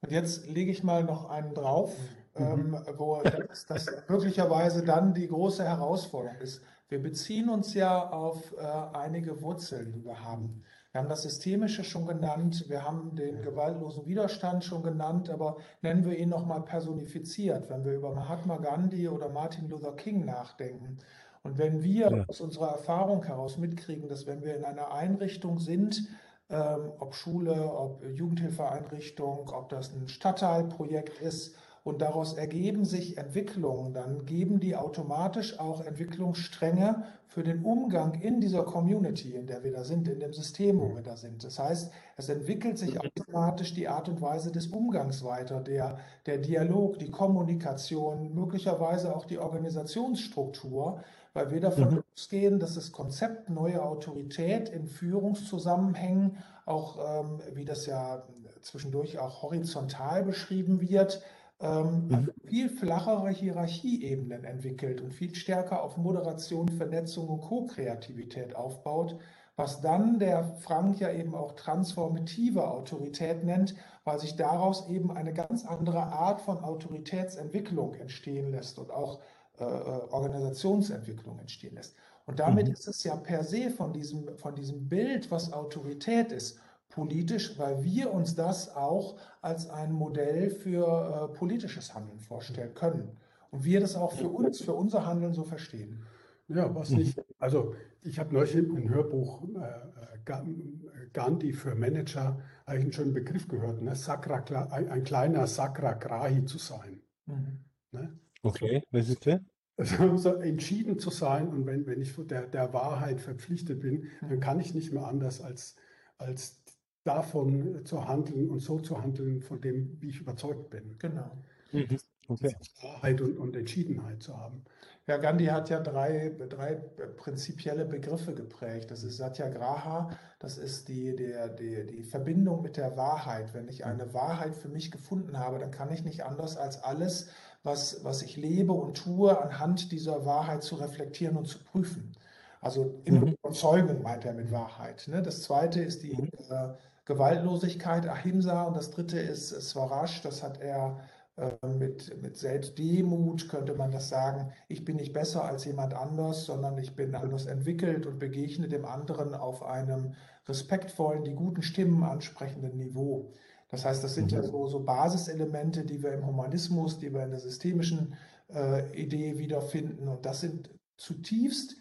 [0.00, 1.94] Und jetzt lege ich mal noch einen drauf,
[2.38, 2.44] mhm.
[2.44, 6.62] ähm, wo das, das, möglicherweise dann die große Herausforderung ist.
[6.88, 10.64] Wir beziehen uns ja auf äh, einige Wurzeln, die wir haben.
[10.92, 16.04] Wir haben das Systemische schon genannt, wir haben den gewaltlosen Widerstand schon genannt, aber nennen
[16.04, 20.98] wir ihn nochmal personifiziert, wenn wir über Mahatma Gandhi oder Martin Luther King nachdenken.
[21.42, 22.24] Und wenn wir ja.
[22.26, 26.08] aus unserer Erfahrung heraus mitkriegen, dass wenn wir in einer Einrichtung sind,
[26.50, 33.94] ähm, ob Schule, ob Jugendhilfeeinrichtung, ob das ein Stadtteilprojekt ist, und daraus ergeben sich Entwicklungen,
[33.94, 39.72] dann geben die automatisch auch Entwicklungsstränge für den Umgang in dieser Community, in der wir
[39.72, 41.44] da sind, in dem System, wo wir da sind.
[41.44, 46.38] Das heißt, es entwickelt sich automatisch die Art und Weise des Umgangs weiter, der, der
[46.38, 52.02] Dialog, die Kommunikation, möglicherweise auch die Organisationsstruktur, weil wir davon mhm.
[52.14, 58.24] ausgehen, dass das Konzept neue Autorität in Führungszusammenhängen, auch ähm, wie das ja
[58.60, 61.22] zwischendurch auch horizontal beschrieben wird,
[61.60, 62.30] ähm, mhm.
[62.46, 69.18] viel flachere Hierarchieebenen entwickelt und viel stärker auf Moderation, Vernetzung und Co-Kreativität aufbaut,
[69.56, 75.34] was dann der Frank ja eben auch transformative Autorität nennt, weil sich daraus eben eine
[75.34, 79.20] ganz andere Art von Autoritätsentwicklung entstehen lässt und auch
[79.58, 81.94] äh, äh Organisationsentwicklung entstehen lässt.
[82.24, 82.72] Und damit mhm.
[82.72, 86.58] ist es ja per se von diesem, von diesem Bild, was Autorität ist,
[86.90, 93.16] politisch, weil wir uns das auch als ein Modell für äh, politisches Handeln vorstellen können.
[93.50, 96.04] Und wir das auch für uns, für unser Handeln so verstehen.
[96.48, 97.20] Ja, was nicht.
[97.38, 103.48] Also ich habe neulich ein Hörbuch äh, äh Gandhi für Manager, eigentlich einen schönen Begriff
[103.48, 103.96] gehört, ne?
[103.96, 107.00] Sakra, ein, ein kleiner Sakragrahi zu sein.
[107.26, 107.64] Mhm.
[107.92, 108.18] Ne?
[108.42, 109.40] Okay, was ist der?
[109.76, 114.36] Also, so entschieden zu sein und wenn, wenn ich der, der Wahrheit verpflichtet bin, dann
[114.36, 114.40] mhm.
[114.40, 115.74] kann ich nicht mehr anders als,
[116.18, 116.59] als
[117.04, 120.96] davon zu handeln und so zu handeln, von dem, wie ich überzeugt bin.
[120.98, 121.30] Genau.
[121.72, 121.98] Mhm.
[122.28, 122.54] Okay.
[122.82, 124.62] Wahrheit und, und, Entschiedenheit zu haben.
[125.08, 126.74] Ja, Gandhi hat ja drei, drei
[127.16, 128.92] prinzipielle Begriffe geprägt.
[128.92, 133.52] Das ist Satyagraha, das ist die, der, die, die Verbindung mit der Wahrheit.
[133.52, 137.30] Wenn ich eine Wahrheit für mich gefunden habe, dann kann ich nicht anders als alles,
[137.64, 142.12] was, was ich lebe und tue, anhand dieser Wahrheit zu reflektieren und zu prüfen.
[142.60, 143.36] Also in mhm.
[143.42, 145.08] Überzeugung meint er mit Wahrheit.
[145.08, 145.22] Ne?
[145.22, 146.30] Das zweite ist die mhm.
[146.50, 146.68] äh,
[147.04, 151.00] Gewaltlosigkeit, Ahimsa, und das dritte ist Swaraj, das hat er
[151.36, 154.52] äh, mit, mit Selbstdemut, könnte man das sagen.
[154.68, 158.84] Ich bin nicht besser als jemand anders, sondern ich bin anders entwickelt und begegne dem
[158.84, 160.14] anderen auf einem
[160.46, 163.32] respektvollen, die guten Stimmen ansprechenden Niveau.
[163.70, 164.46] Das heißt, das sind ja mhm.
[164.46, 168.14] so, so Basiselemente, die wir im Humanismus, die wir in der systemischen
[168.52, 170.08] äh, Idee wiederfinden.
[170.08, 171.76] Und das sind zutiefst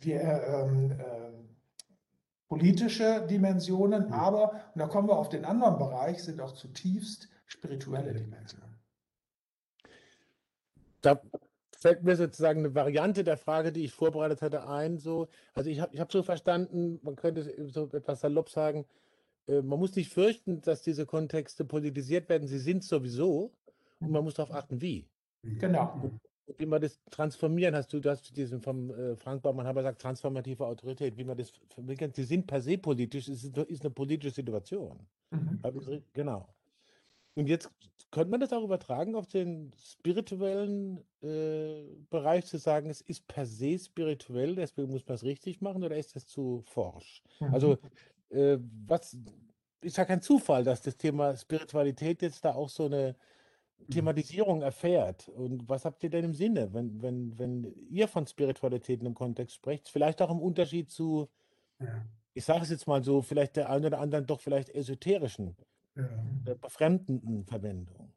[0.00, 1.27] wir, ähm, äh,
[2.48, 4.12] politische Dimensionen, mhm.
[4.12, 8.78] aber, und da kommen wir auf den anderen Bereich, sind auch zutiefst spirituelle Dimensionen.
[11.00, 11.20] Da
[11.76, 14.98] fällt mir sozusagen eine Variante der Frage, die ich vorbereitet hatte, ein.
[14.98, 18.84] So, also ich habe ich hab so verstanden, man könnte so etwas salopp sagen,
[19.46, 22.48] äh, man muss nicht fürchten, dass diese Kontexte politisiert werden.
[22.48, 23.52] Sie sind sowieso
[24.00, 25.08] und man muss darauf achten, wie.
[25.42, 26.10] Genau
[26.56, 30.00] wie man das transformieren, hast du, du hast diesen vom äh, Frank Baumann Haber sagt,
[30.00, 33.90] transformative Autorität, wie man das vermitteln Sie sind per se politisch, es ist, ist eine
[33.90, 34.98] politische Situation.
[35.30, 36.02] Mhm.
[36.12, 36.48] Genau.
[37.34, 37.70] Und jetzt
[38.10, 43.46] könnte man das auch übertragen auf den spirituellen äh, Bereich, zu sagen, es ist per
[43.46, 47.22] se spirituell, deswegen muss man es richtig machen, oder ist das zu forsch?
[47.40, 47.54] Mhm.
[47.54, 47.78] Also,
[48.30, 49.16] äh, was
[49.80, 53.14] ist ja kein Zufall, dass das Thema Spiritualität jetzt da auch so eine.
[53.90, 55.28] Thematisierung erfährt.
[55.28, 59.56] Und was habt ihr denn im Sinne, wenn, wenn, wenn ihr von Spiritualität im Kontext
[59.56, 59.88] sprecht?
[59.88, 61.28] Vielleicht auch im Unterschied zu,
[61.80, 62.04] ja.
[62.34, 65.56] ich sage es jetzt mal so, vielleicht der einen oder anderen doch vielleicht esoterischen,
[65.96, 66.08] ja.
[66.46, 68.12] äh, befremdenden Verwendung.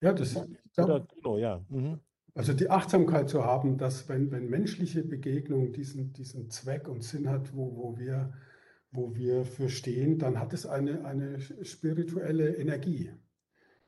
[0.00, 0.78] Ja, das ist.
[0.78, 1.64] Oder, genau, ja.
[1.68, 2.00] Mhm.
[2.34, 7.28] Also die Achtsamkeit zu haben, dass wenn, wenn menschliche Begegnung diesen, diesen Zweck und Sinn
[7.28, 8.32] hat, wo, wo, wir,
[8.90, 13.12] wo wir für stehen, dann hat es eine, eine spirituelle Energie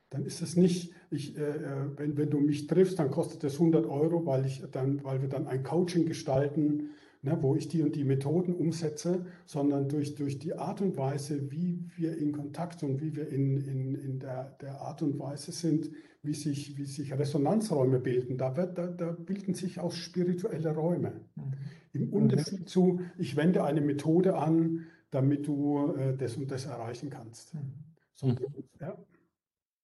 [0.09, 3.53] dann ist es nicht, ich, äh, äh, wenn, wenn du mich triffst, dann kostet es
[3.55, 6.91] 100 Euro, weil, ich dann, weil wir dann ein Coaching gestalten,
[7.21, 11.51] ne, wo ich die und die Methoden umsetze, sondern durch, durch die Art und Weise,
[11.51, 15.51] wie wir in Kontakt und wie wir in, in, in der, der Art und Weise
[15.51, 15.91] sind,
[16.23, 21.21] wie sich, wie sich Resonanzräume bilden, da, wird, da, da bilden sich auch spirituelle Räume.
[21.35, 21.53] Mhm.
[21.93, 22.67] Im Unterschied mhm.
[22.67, 27.55] zu, ich wende eine Methode an, damit du äh, das und das erreichen kannst.
[27.55, 27.73] Mhm.
[28.13, 28.35] So,
[28.79, 28.97] ja.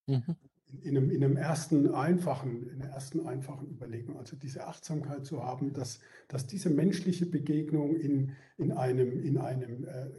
[0.08, 0.36] Mhm.
[0.82, 5.44] In, einem, in einem ersten einfachen, in der ersten einfachen Überlegung, also diese Achtsamkeit zu
[5.44, 10.10] haben, dass, dass diese menschliche Begegnung in, in einem, in einem äh,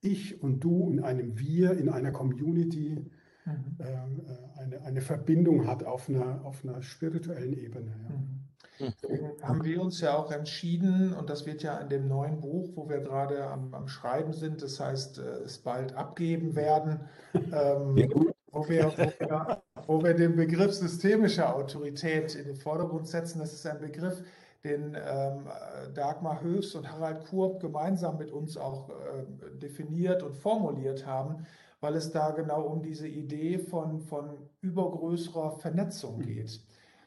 [0.00, 3.04] Ich und Du, in einem Wir, in einer Community
[3.44, 3.76] mhm.
[3.78, 7.94] äh, äh eine, eine Verbindung hat auf einer, auf einer spirituellen Ebene.
[8.08, 8.16] Ja.
[8.16, 8.40] Mhm.
[8.80, 12.70] Deswegen haben wir uns ja auch entschieden, und das wird ja in dem neuen Buch,
[12.74, 17.00] wo wir gerade am, am Schreiben sind, das heißt, äh, es bald abgeben werden,
[17.34, 23.38] ähm, wo wir, wo, wir, wo wir den Begriff systemische Autorität in den Vordergrund setzen.
[23.38, 24.22] Das ist ein Begriff,
[24.64, 25.48] den ähm,
[25.94, 31.46] Dagmar Höfs und Harald Kurb gemeinsam mit uns auch äh, definiert und formuliert haben,
[31.80, 36.22] weil es da genau um diese Idee von, von übergrößerer Vernetzung Mhm.
[36.22, 36.60] geht.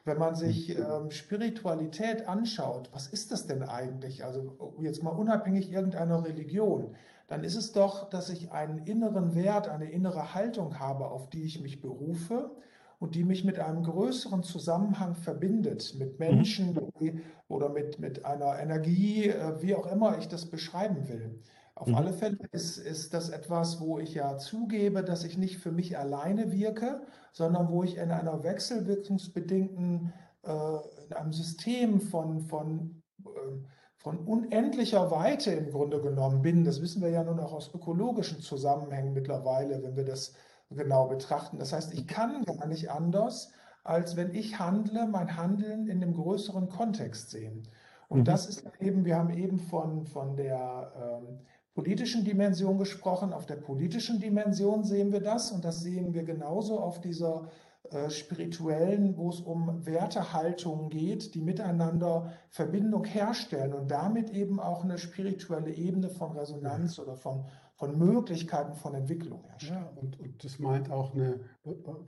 [0.05, 4.25] Wenn man sich ähm, Spiritualität anschaut, was ist das denn eigentlich?
[4.25, 6.95] Also jetzt mal unabhängig irgendeiner Religion,
[7.33, 11.41] dann ist es doch, dass ich einen inneren Wert, eine innere Haltung habe, auf die
[11.41, 12.51] ich mich berufe
[12.99, 18.59] und die mich mit einem größeren Zusammenhang verbindet, mit Menschen die- oder mit, mit einer
[18.59, 21.41] Energie, äh, wie auch immer ich das beschreiben will.
[21.73, 21.95] Auf Mhm.
[21.95, 25.97] alle Fälle ist, ist das etwas, wo ich ja zugebe, dass ich nicht für mich
[25.97, 33.65] alleine wirke, sondern wo ich in einer wechselwirkungsbedingten, äh, in einem System von, von, ähm,
[34.03, 36.65] von unendlicher Weite im Grunde genommen bin.
[36.65, 40.33] Das wissen wir ja nun auch aus ökologischen Zusammenhängen mittlerweile, wenn wir das
[40.69, 41.57] genau betrachten.
[41.57, 43.51] Das heißt, ich kann gar nicht anders,
[43.85, 47.63] als wenn ich handle, mein Handeln in dem größeren Kontext sehen.
[48.09, 48.25] Und Mhm.
[48.25, 51.39] das ist eben, wir haben eben von, von der ähm,
[51.73, 53.31] politischen Dimension gesprochen.
[53.31, 57.49] Auf der politischen Dimension sehen wir das und das sehen wir genauso auf dieser
[58.09, 64.97] spirituellen, wo es um Wertehaltungen geht, die miteinander Verbindung herstellen und damit eben auch eine
[64.97, 69.83] spirituelle Ebene von Resonanz oder von, von Möglichkeiten von Entwicklung herstellen.
[69.83, 71.41] Ja, und, und das meint auch eine,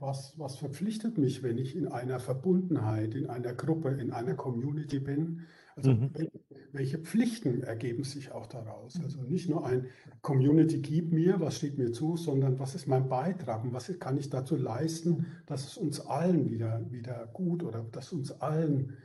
[0.00, 4.98] was, was verpflichtet mich, wenn ich in einer Verbundenheit, in einer Gruppe, in einer Community
[4.98, 5.42] bin?
[5.76, 6.10] Also Mhm.
[6.14, 6.30] wel-
[6.76, 9.00] welche Pflichten ergeben sich auch daraus?
[9.02, 9.86] Also nicht nur ein
[10.22, 14.16] Community gibt mir, was steht mir zu, sondern was ist mein Beitrag und was kann
[14.18, 18.96] ich dazu leisten, dass es uns allen wieder, wieder gut oder dass uns allen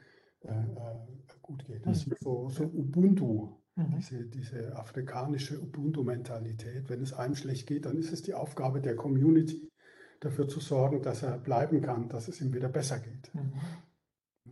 [0.43, 0.95] äh, äh,
[1.41, 1.85] gut geht.
[1.85, 3.95] Das ist so, so Ubuntu, Mhm.
[3.95, 6.89] diese, diese afrikanische Ubuntu-Mentalität.
[6.89, 9.71] Wenn es einem schlecht geht, dann ist es die Aufgabe der Community,
[10.19, 13.33] dafür zu sorgen, dass er bleiben kann, dass es ihm wieder besser geht.
[13.33, 13.53] Mhm.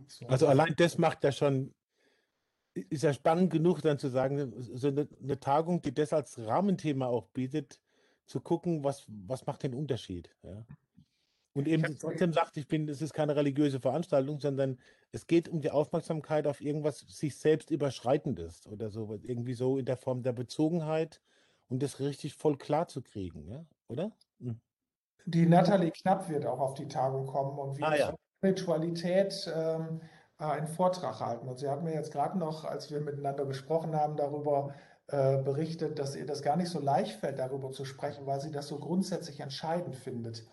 [0.06, 0.26] So.
[0.26, 1.74] Also allein das macht ja schon,
[2.74, 7.06] ist ja spannend genug, dann zu sagen, so eine, eine Tagung, die das als Rahmenthema
[7.06, 7.80] auch bietet,
[8.26, 10.30] zu gucken, was, was macht den Unterschied.
[10.42, 10.64] Ja?
[11.52, 14.78] Und eben trotzdem sagt, ich bin, es ist keine religiöse Veranstaltung, sondern
[15.10, 19.84] es geht um die Aufmerksamkeit auf irgendwas sich selbst überschreitendes oder so, irgendwie so in
[19.84, 21.20] der Form der Bezogenheit
[21.68, 23.64] und das richtig voll klar zu kriegen, ja?
[23.88, 24.12] oder?
[24.40, 24.60] Hm.
[25.26, 28.14] Die Nathalie Knapp wird auch auf die Tagung kommen und Ah, wird ja.
[28.38, 31.48] Spiritualität ähm, äh, einen Vortrag halten.
[31.48, 34.72] Und sie hat mir jetzt gerade noch, als wir miteinander gesprochen haben, darüber
[35.08, 38.50] äh, berichtet, dass ihr das gar nicht so leicht fällt, darüber zu sprechen, weil sie
[38.50, 40.48] das so grundsätzlich entscheidend findet.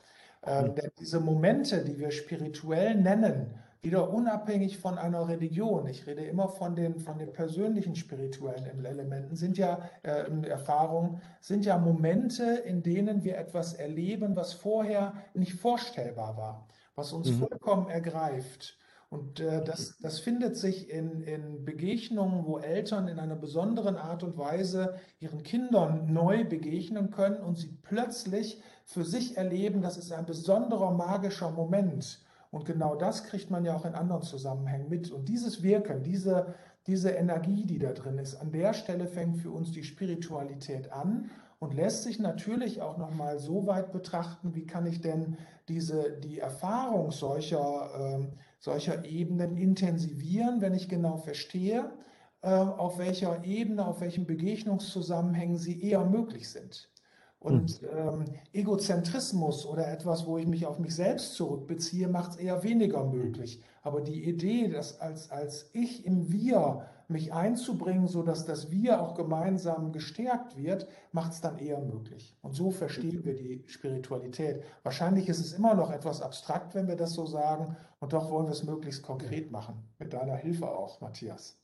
[0.45, 0.75] Ähm, Hm.
[0.75, 6.49] denn diese Momente, die wir spirituell nennen, wieder unabhängig von einer Religion, ich rede immer
[6.49, 12.81] von den, von den persönlichen spirituellen Elementen, sind ja äh, Erfahrungen, sind ja Momente, in
[12.83, 17.47] denen wir etwas erleben, was vorher nicht vorstellbar war, was uns Mhm.
[17.49, 18.77] vollkommen ergreift.
[19.09, 24.23] Und äh, das, das findet sich in, in Begegnungen, wo Eltern in einer besonderen Art
[24.23, 30.11] und Weise ihren Kindern neu begegnen können und sie plötzlich für sich erleben, das ist
[30.11, 32.21] ein besonderer magischer Moment.
[32.51, 35.11] Und genau das kriegt man ja auch in anderen Zusammenhängen mit.
[35.11, 39.51] Und dieses Wirken, diese, diese Energie, die da drin ist, an der Stelle fängt für
[39.51, 44.85] uns die Spiritualität an und lässt sich natürlich auch nochmal so weit betrachten, wie kann
[44.85, 51.91] ich denn diese, die Erfahrung solcher, ähm, solcher Ebenen intensivieren, wenn ich genau verstehe,
[52.41, 56.89] äh, auf welcher Ebene, auf welchen Begegnungszusammenhängen sie eher möglich sind.
[57.39, 62.63] Und ähm, Egozentrismus oder etwas, wo ich mich auf mich selbst zurückbeziehe, macht es eher
[62.63, 63.61] weniger möglich.
[63.83, 69.15] Aber die Idee, dass als, als ich im Wir mich einzubringen, sodass das Wir auch
[69.15, 72.35] gemeinsam gestärkt wird, macht es dann eher möglich.
[72.41, 74.63] Und so verstehen wir die Spiritualität.
[74.83, 78.47] Wahrscheinlich ist es immer noch etwas abstrakt, wenn wir das so sagen, und doch wollen
[78.47, 79.83] wir es möglichst konkret machen.
[79.99, 81.57] Mit deiner Hilfe auch, Matthias.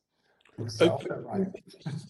[0.80, 1.52] Ja auch dabei.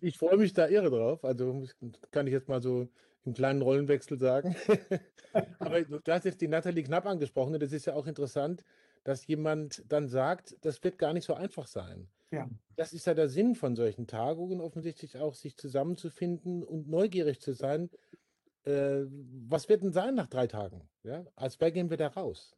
[0.01, 1.23] Ich freue mich da irre drauf.
[1.23, 1.63] Also
[2.11, 2.87] kann ich jetzt mal so
[3.25, 4.55] im kleinen Rollenwechsel sagen.
[5.59, 7.53] Aber du hast jetzt die Nathalie Knapp angesprochen.
[7.53, 8.63] und Das ist ja auch interessant,
[9.03, 12.07] dass jemand dann sagt, das wird gar nicht so einfach sein.
[12.33, 12.49] Ja.
[12.75, 17.53] Das ist ja der Sinn von solchen Tagungen, offensichtlich auch, sich zusammenzufinden und neugierig zu
[17.53, 17.91] sein.
[18.65, 19.05] Äh,
[19.47, 20.89] was wird denn sein nach drei Tagen?
[21.03, 21.25] Ja?
[21.35, 22.55] Als wer gehen wir da raus?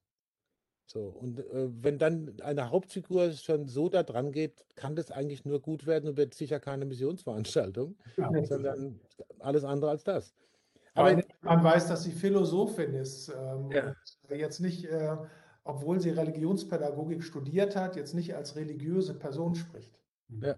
[0.88, 5.44] So, und äh, wenn dann eine Hauptfigur schon so da dran geht, kann das eigentlich
[5.44, 8.46] nur gut werden und wird sicher keine Missionsveranstaltung, Ja.
[8.46, 9.02] sondern
[9.40, 10.36] alles andere als das.
[10.94, 13.30] Aber man weiß, dass sie Philosophin ist.
[13.30, 13.96] Ähm, Ja.
[14.30, 15.18] jetzt nicht, äh,
[15.66, 20.00] obwohl sie Religionspädagogik studiert hat, jetzt nicht als religiöse Person spricht.
[20.30, 20.56] Ja.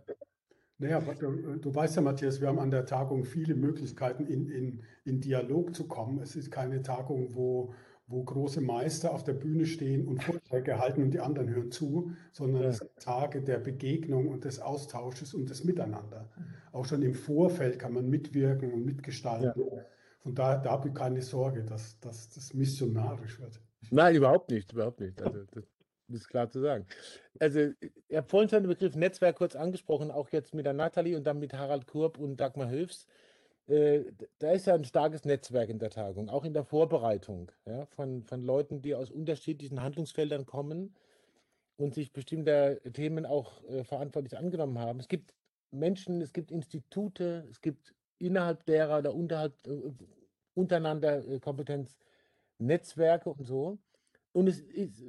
[0.79, 4.83] Naja, du, du weißt ja, Matthias, wir haben an der Tagung viele Möglichkeiten, in, in,
[5.05, 6.19] in Dialog zu kommen.
[6.19, 7.73] Es ist keine Tagung, wo,
[8.05, 12.11] wo große Meister auf der Bühne stehen und Vorträge halten und die anderen hören zu,
[12.31, 12.69] sondern Ja.
[12.69, 16.29] es sind Tage der Begegnung und des Austausches und des Miteinander.
[16.71, 19.53] Auch schon im Vorfeld kann man mitwirken und mitgestalten.
[20.19, 23.61] Von Und da, da habe ich keine Sorge, dass, dass das missionarisch wird.
[23.91, 25.21] Nein, überhaupt nicht, überhaupt nicht.
[25.21, 25.63] Also, das
[26.09, 26.85] ist klar zu sagen.
[27.39, 31.17] Also, ihr habt vorhin schon den Begriff Netzwerk kurz angesprochen, auch jetzt mit der Nathalie
[31.17, 33.07] und dann mit Harald Kurb und Dagmar Höfs.
[33.67, 34.05] Äh,
[34.39, 38.23] da ist ja ein starkes Netzwerk in der Tagung, auch in der Vorbereitung ja, von,
[38.23, 40.95] von Leuten, die aus unterschiedlichen Handlungsfeldern kommen
[41.75, 44.99] und sich bestimmter Themen auch äh, verantwortlich angenommen haben.
[44.99, 45.33] Es gibt
[45.71, 49.91] Menschen, es gibt Institute, es gibt innerhalb derer oder unterhalb, äh,
[50.53, 51.97] untereinander äh, Kompetenz,
[52.59, 53.77] Netzwerke und so.
[54.33, 55.03] Und es ist,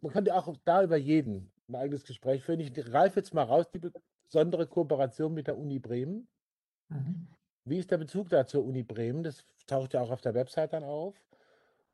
[0.00, 2.60] man könnte auch da über jeden ein eigenes Gespräch führen.
[2.60, 3.80] Ich greife jetzt mal raus, die
[4.24, 6.28] besondere Kooperation mit der Uni Bremen.
[6.88, 7.28] Mhm.
[7.64, 9.22] Wie ist der Bezug da zur Uni Bremen?
[9.22, 11.14] Das taucht ja auch auf der Website dann auf.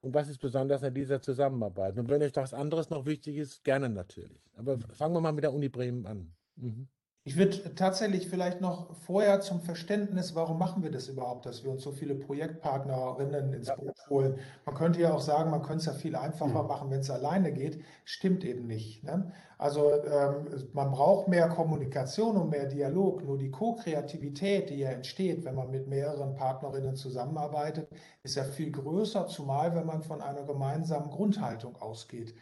[0.01, 1.97] Und was ist besonders an dieser Zusammenarbeit?
[1.99, 4.43] Und wenn euch was anderes noch wichtig ist, gerne natürlich.
[4.57, 6.33] Aber fangen wir mal mit der Uni Bremen an.
[6.57, 6.89] Mhm.
[7.23, 11.71] Ich würde tatsächlich vielleicht noch vorher zum Verständnis, warum machen wir das überhaupt, dass wir
[11.71, 14.39] uns so viele Projektpartnerinnen ins Boot holen.
[14.65, 16.69] Man könnte ja auch sagen, man könnte es ja viel einfacher mhm.
[16.69, 17.85] machen, wenn es alleine geht.
[18.07, 19.05] Stimmt eben nicht.
[19.05, 19.33] Ne?
[19.59, 23.23] Also ähm, man braucht mehr Kommunikation und mehr Dialog.
[23.23, 27.87] Nur die Co-Kreativität, die ja entsteht, wenn man mit mehreren Partnerinnen zusammenarbeitet,
[28.23, 32.35] ist ja viel größer, zumal wenn man von einer gemeinsamen Grundhaltung ausgeht.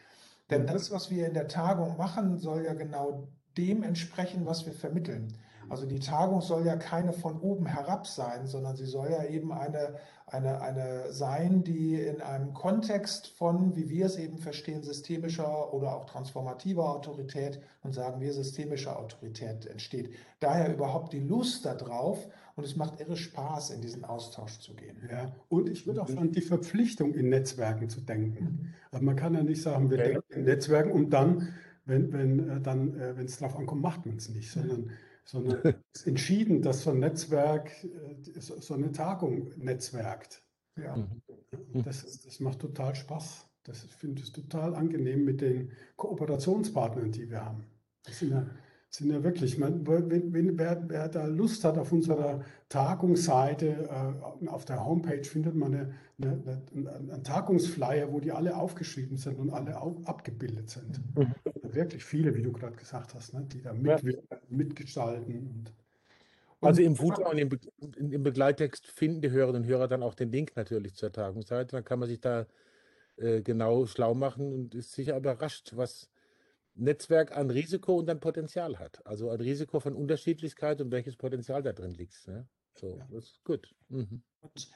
[0.51, 0.67] Denn mhm.
[0.69, 3.27] das, was wir in der Tagung machen, soll ja genau
[3.59, 5.35] dem entsprechen, was wir vermitteln.
[5.69, 9.53] Also die Tagung soll ja keine von oben herab sein, sondern sie soll ja eben
[9.53, 9.97] eine,
[10.27, 15.95] eine, eine sein, die in einem Kontext von, wie wir es eben verstehen, systemischer oder
[15.95, 20.11] auch transformativer Autorität und sagen wir systemischer Autorität entsteht.
[20.41, 24.97] Daher überhaupt die Lust darauf und es macht irre Spaß, in diesen Austausch zu gehen.
[25.11, 28.45] Ja, und ich würde auch sagen, die Verpflichtung in Netzwerken zu denken.
[28.45, 28.75] Mhm.
[28.91, 30.13] Also man kann ja nicht sagen, wir okay.
[30.13, 31.55] denken in Netzwerken und dann
[31.89, 34.91] wenn, wenn äh, dann, äh, wenn es darauf ankommt, macht man es nicht, sondern,
[35.25, 40.43] sondern es ist entschieden, dass so ein Netzwerk, äh, so eine Tagung netzwerkt.
[40.77, 40.97] Ja.
[40.97, 41.83] Mhm.
[41.83, 43.47] Das, ist, das macht total Spaß.
[43.65, 47.65] Das finde ich total angenehm mit den Kooperationspartnern, die wir haben.
[48.05, 48.47] Das sind ja
[48.91, 54.49] sind ja wirklich, man, wenn, wenn, wer, wer, da Lust hat, auf unserer Tagungsseite, äh,
[54.49, 59.39] auf der Homepage findet man eine, eine, eine, einen Tagungsflyer, wo die alle aufgeschrieben sind
[59.39, 61.01] und alle auf, abgebildet sind.
[61.75, 64.39] Wirklich viele, wie du gerade gesagt hast, ne, die da mitwirken, ja.
[64.49, 65.69] mitgestalten.
[66.61, 67.59] Und, also im Footer und im, Be
[67.97, 71.77] im, Begleittext finden die Hörerinnen und Hörer dann auch den Link natürlich zur Tagungsseite.
[71.77, 72.47] Dann kann man sich da
[73.17, 76.11] äh, genau schlau machen und ist sicher überrascht, was
[76.75, 79.05] Netzwerk an Risiko und an Potenzial hat.
[79.07, 82.27] Also ein Risiko von Unterschiedlichkeit und welches Potenzial da drin liegt.
[82.27, 82.47] Ne?
[82.79, 83.07] So, ja.
[83.11, 83.75] das ist gut.
[83.89, 84.23] Mhm.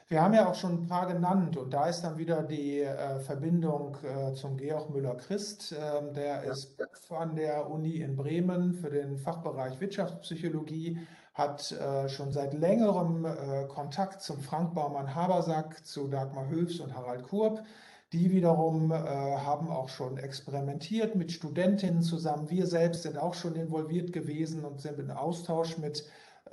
[0.09, 3.21] wir haben ja auch schon ein paar genannt und da ist dann wieder die äh,
[3.21, 5.75] Verbindung äh, zum Georg Müller-Christ.
[5.79, 6.53] Ähm, der ja.
[6.53, 6.77] ist
[7.07, 10.99] von der Uni in Bremen für den Fachbereich Wirtschaftspsychologie,
[11.35, 17.23] hat äh, schon seit längerem äh, Kontakt zum Frank Baumann-Habersack, zu Dagmar Höfs und Harald
[17.23, 17.63] Kurb.
[18.13, 22.51] Die wiederum äh, haben auch schon experimentiert mit Studentinnen zusammen.
[22.51, 26.05] Wir selbst sind auch schon involviert gewesen und sind in Austausch mit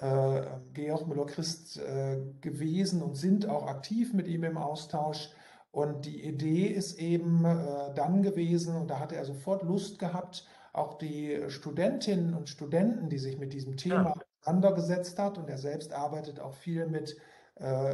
[0.01, 0.41] äh,
[0.73, 5.29] Georg Müller-Christ äh, gewesen und sind auch aktiv mit ihm im Austausch.
[5.71, 10.45] Und die Idee ist eben äh, dann gewesen, und da hatte er sofort Lust gehabt,
[10.73, 15.93] auch die Studentinnen und Studenten, die sich mit diesem Thema auseinandergesetzt hat, und er selbst
[15.93, 17.17] arbeitet auch viel mit
[17.55, 17.93] äh,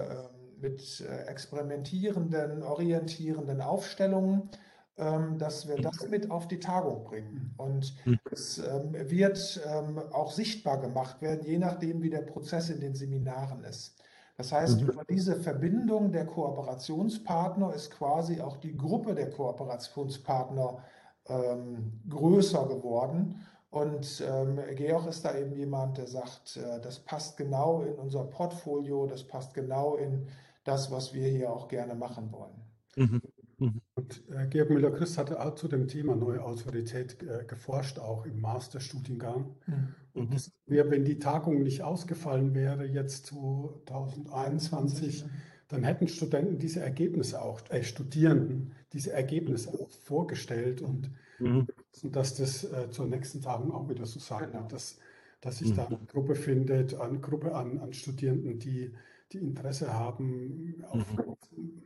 [0.62, 4.50] mit äh, experimentierenden, orientierenden Aufstellungen, ähm,
[4.98, 7.54] dass wir das mit auf die Tagung bringen.
[7.58, 8.18] Und hm.
[8.32, 12.96] es ähm, wird ähm, auch sichtbar gemacht werden, je nachdem, wie der Prozess in den
[12.96, 13.96] Seminaren ist.
[14.38, 14.90] Das heißt, mhm.
[14.90, 20.84] über diese Verbindung der Kooperationspartner ist quasi auch die Gruppe der Kooperationspartner
[21.28, 23.46] ähm, größer geworden.
[23.70, 28.24] Und ähm, Georg ist da eben jemand, der sagt, äh, das passt genau in unser
[28.26, 30.28] Portfolio, das passt genau in
[30.64, 32.56] das, was wir hier auch gerne machen wollen.
[32.96, 33.22] Mhm.
[33.98, 38.42] Und äh, Georg Müller-Christ hatte auch zu dem Thema neue Autorität äh, geforscht, auch im
[38.42, 39.56] Masterstudiengang.
[39.68, 39.96] Mhm.
[40.14, 45.26] Und das wär, wenn die Tagung nicht ausgefallen wäre, jetzt 2021,
[45.70, 51.66] dann hätten Studenten diese Ergebnisse auch, äh, Studierenden diese Ergebnisse auch vorgestellt und, mhm.
[52.04, 54.64] und dass das äh, zur nächsten Tagung auch wieder so sein genau.
[54.64, 55.00] wird, dass,
[55.40, 55.96] dass sich da mhm.
[55.96, 58.92] eine Gruppe findet, eine Gruppe an, an Studierenden, die
[59.32, 61.82] die Interesse haben, auf mhm.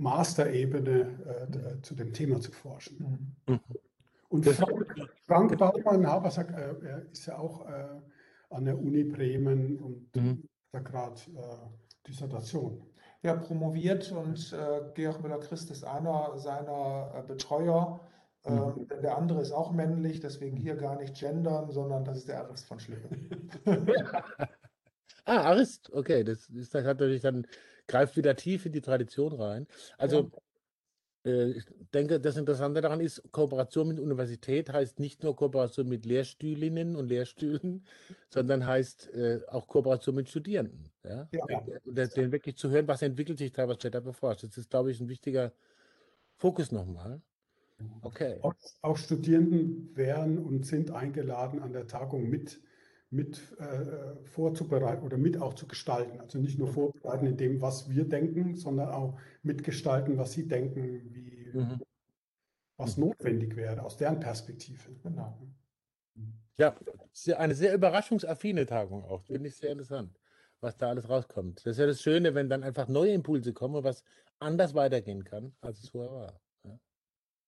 [0.00, 3.36] Masterebene äh, zu dem Thema zu forschen.
[3.46, 3.60] Mhm.
[4.30, 4.46] Und
[5.26, 8.00] Frank Baumann Habersack äh, ist ja auch äh,
[8.50, 10.48] an der Uni Bremen und mhm.
[10.72, 12.82] da gerade äh, Dissertation.
[13.22, 18.00] Ja, promoviert und äh, Georg Müller-Christ ist einer seiner äh, Betreuer.
[18.46, 18.86] Mhm.
[18.90, 22.40] Ähm, der andere ist auch männlich, deswegen hier gar nicht gendern, sondern das ist der
[22.44, 23.10] Arist von Schlippe.
[25.26, 27.46] Ah, Arist, okay, das ist das hat natürlich dann
[27.90, 29.66] greift wieder tief in die Tradition rein.
[29.98, 30.30] Also
[31.26, 36.06] äh, ich denke, das Interessante daran ist, Kooperation mit Universität heißt nicht nur Kooperation mit
[36.06, 37.84] Lehrstühlinnen und Lehrstühlen,
[38.28, 40.90] sondern heißt äh, auch Kooperation mit Studierenden.
[41.04, 41.28] Ja?
[41.32, 41.44] Ja.
[41.84, 44.44] Und das- denen wirklich zu hören, was entwickelt sich da, was steht da beforscht.
[44.44, 45.52] Das ist, glaube ich, ein wichtiger
[46.36, 47.20] Fokus nochmal.
[48.02, 48.38] Okay.
[48.42, 52.60] Auch, auch Studierenden wären und sind eingeladen, an der Tagung mit,
[53.10, 56.20] mit äh, vorzubereiten oder mit auch zu gestalten.
[56.20, 61.12] Also nicht nur vorbereiten in dem, was wir denken, sondern auch mitgestalten, was sie denken,
[61.14, 61.80] wie, Mhm.
[62.76, 64.96] was notwendig wäre aus deren Perspektive.
[65.02, 65.38] Genau.
[66.58, 66.76] Ja,
[67.12, 69.22] sehr, eine sehr überraschungsaffine Tagung auch.
[69.22, 70.20] Finde ich sehr interessant,
[70.60, 71.60] was da alles rauskommt.
[71.64, 74.04] Das ist ja das Schöne, wenn dann einfach neue Impulse kommen, was
[74.38, 76.40] anders weitergehen kann, als es vorher war.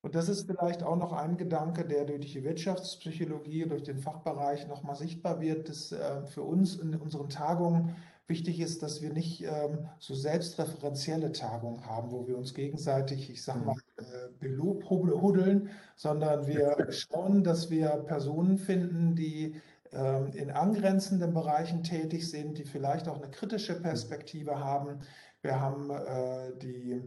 [0.03, 4.67] Und das ist vielleicht auch noch ein Gedanke, der durch die Wirtschaftspsychologie, durch den Fachbereich
[4.67, 7.95] nochmal sichtbar wird, dass äh, für uns in unseren Tagungen
[8.27, 13.45] wichtig ist, dass wir nicht ähm, so selbstreferenzielle Tagungen haben, wo wir uns gegenseitig, ich
[13.45, 14.03] sag mal, äh,
[14.41, 19.61] belobhudeln, sondern wir schauen, dass wir Personen finden, die
[19.93, 25.01] ähm, in angrenzenden Bereichen tätig sind, die vielleicht auch eine kritische Perspektive haben.
[25.43, 27.03] Wir haben äh, die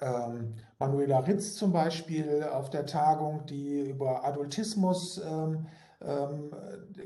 [0.00, 5.66] ähm, Manuela Ritz zum Beispiel auf der Tagung, die über Adultismus ähm,
[6.02, 6.50] ähm,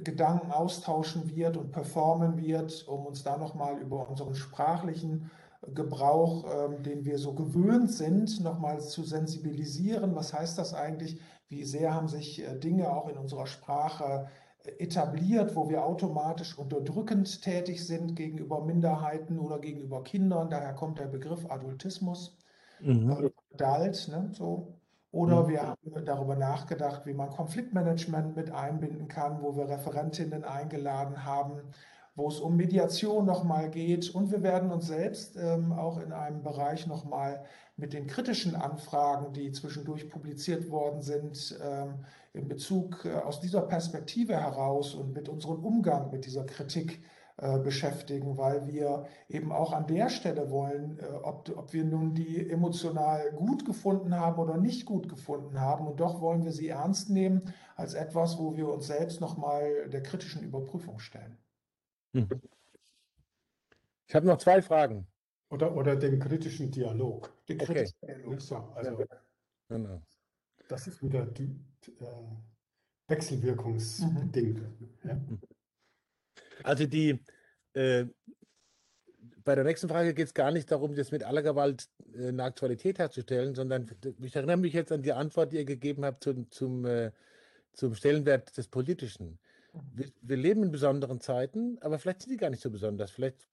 [0.02, 5.30] Gedanken austauschen wird und performen wird, um uns da nochmal über unseren sprachlichen
[5.74, 10.16] Gebrauch, ähm, den wir so gewöhnt sind, nochmal zu sensibilisieren.
[10.16, 11.20] Was heißt das eigentlich?
[11.48, 14.28] Wie sehr haben sich äh, Dinge auch in unserer Sprache
[14.64, 20.48] äh, etabliert, wo wir automatisch unterdrückend tätig sind gegenüber Minderheiten oder gegenüber Kindern?
[20.48, 22.39] Daher kommt der Begriff Adultismus.
[22.82, 23.30] Mhm.
[23.54, 24.74] Adult, ne, so.
[25.12, 25.48] Oder Mhm.
[25.48, 31.62] wir haben darüber nachgedacht, wie man Konfliktmanagement mit einbinden kann, wo wir Referentinnen eingeladen haben,
[32.14, 34.14] wo es um Mediation nochmal geht.
[34.14, 37.44] Und wir werden uns selbst ähm, auch in einem Bereich nochmal
[37.76, 43.62] mit den kritischen Anfragen, die zwischendurch publiziert worden sind, ähm, in Bezug äh, aus dieser
[43.62, 49.72] Perspektive heraus und mit unserem Umgang mit dieser Kritik äh, beschäftigen, weil wir eben auch
[49.72, 54.56] an der Stelle wollen, äh, ob, ob wir nun die emotional gut gefunden haben oder
[54.58, 55.86] nicht gut gefunden haben.
[55.86, 57.42] Und doch wollen wir sie ernst nehmen
[57.76, 61.38] als etwas, wo wir uns selbst nochmal der kritischen Überprüfung stellen.
[62.12, 62.28] Mhm.
[64.06, 65.06] Ich habe noch zwei Fragen.
[65.50, 67.32] Oder, oder dem kritischen Dialog.
[67.48, 67.66] Den Okay.
[67.72, 68.30] kritischen Dialog.
[68.34, 69.04] Nicht so, also
[69.68, 70.02] Genau.
[70.68, 71.48] das ist wieder die,
[72.00, 72.04] äh,
[73.08, 74.60] wechselwirkungsbedingt.
[75.04, 75.16] Ja.
[76.64, 77.20] Also die,
[77.74, 78.06] äh,
[79.44, 82.44] bei der nächsten Frage geht es gar nicht darum, das mit aller Gewalt äh, eine
[82.44, 83.90] Aktualität herzustellen, sondern
[84.22, 87.12] ich erinnere mich jetzt an die Antwort, die ihr gegeben habt zum, zum, äh,
[87.72, 89.38] zum Stellenwert des Politischen.
[89.94, 93.10] Wir, wir leben in besonderen Zeiten, aber vielleicht sind die gar nicht so besonders.
[93.10, 93.46] Vielleicht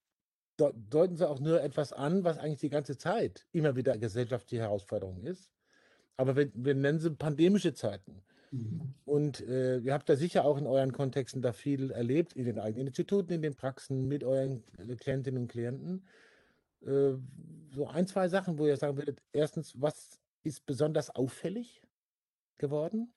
[0.58, 4.62] de- deuten sie auch nur etwas an, was eigentlich die ganze Zeit immer wieder gesellschaftliche
[4.64, 5.50] Herausforderung ist.
[6.16, 8.24] Aber wir, wir nennen sie pandemische Zeiten.
[8.50, 8.94] Mhm.
[9.04, 12.58] Und äh, ihr habt da sicher auch in euren Kontexten da viel erlebt, in den
[12.58, 16.04] eigenen Instituten, in den Praxen, mit euren äh, Klientinnen und Klienten.
[16.84, 17.14] Äh,
[17.74, 21.82] so ein, zwei Sachen, wo ihr sagen würdet, erstens, was ist besonders auffällig
[22.56, 23.12] geworden?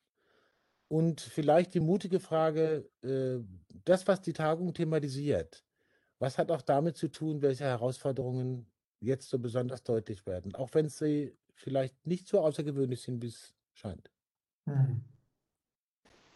[0.88, 3.40] Und vielleicht die mutige Frage, äh,
[3.86, 5.64] das, was die Tagung thematisiert,
[6.20, 8.68] was hat auch damit zu tun, welche Herausforderungen
[9.00, 13.54] jetzt so besonders deutlich werden, auch wenn sie vielleicht nicht so außergewöhnlich sind, wie es
[13.74, 14.12] scheint.
[14.66, 15.02] Hm.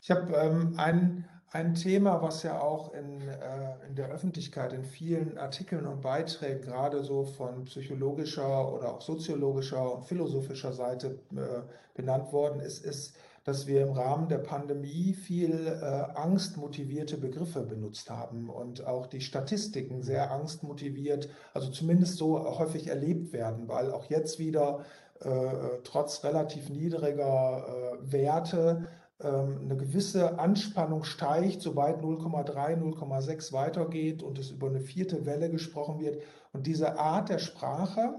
[0.05, 4.85] Ich habe ähm, ein, ein Thema, was ja auch in, äh, in der Öffentlichkeit in
[4.85, 11.63] vielen Artikeln und Beiträgen, gerade so von psychologischer oder auch soziologischer und philosophischer Seite äh,
[11.95, 18.11] benannt worden ist, ist, dass wir im Rahmen der Pandemie viel äh, angstmotivierte Begriffe benutzt
[18.11, 24.05] haben und auch die Statistiken sehr angstmotiviert, also zumindest so häufig erlebt werden, weil auch
[24.05, 24.85] jetzt wieder
[25.21, 28.87] äh, trotz relativ niedriger äh, Werte
[29.19, 35.99] eine gewisse Anspannung steigt, sobald 0,3, 0,6 weitergeht und es über eine vierte Welle gesprochen
[35.99, 36.21] wird.
[36.51, 38.15] Und diese Art der Sprache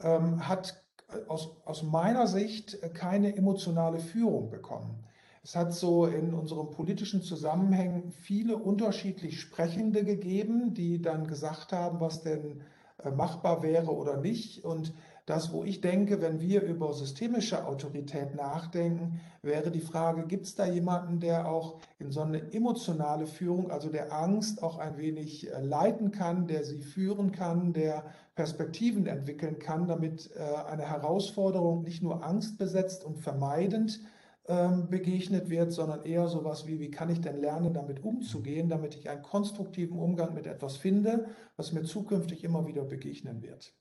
[0.00, 0.80] ähm, hat
[1.26, 5.04] aus, aus meiner Sicht keine emotionale Führung bekommen.
[5.42, 12.00] Es hat so in unseren politischen Zusammenhängen viele unterschiedlich Sprechende gegeben, die dann gesagt haben,
[12.00, 12.60] was denn
[13.02, 14.64] äh, machbar wäre oder nicht.
[14.64, 14.92] Und
[15.28, 20.54] das, wo ich denke, wenn wir über systemische Autorität nachdenken, wäre die Frage, gibt es
[20.54, 25.52] da jemanden, der auch in so eine emotionale Führung, also der Angst auch ein wenig
[25.52, 28.04] äh, leiten kann, der sie führen kann, der
[28.36, 34.00] Perspektiven entwickeln kann, damit äh, eine Herausforderung nicht nur angstbesetzt und vermeidend
[34.46, 38.94] ähm, begegnet wird, sondern eher sowas wie, wie kann ich denn lernen, damit umzugehen, damit
[38.94, 41.26] ich einen konstruktiven Umgang mit etwas finde,
[41.56, 43.74] was mir zukünftig immer wieder begegnen wird.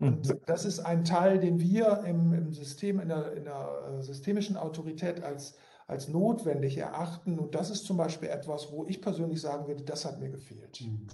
[0.00, 0.40] Und mhm.
[0.46, 4.56] das ist ein Teil, den wir im, im System, in der, in der äh, systemischen
[4.56, 7.38] Autorität als, als notwendig erachten.
[7.38, 10.80] Und das ist zum Beispiel etwas, wo ich persönlich sagen würde, das hat mir gefehlt.
[10.80, 11.06] Mhm.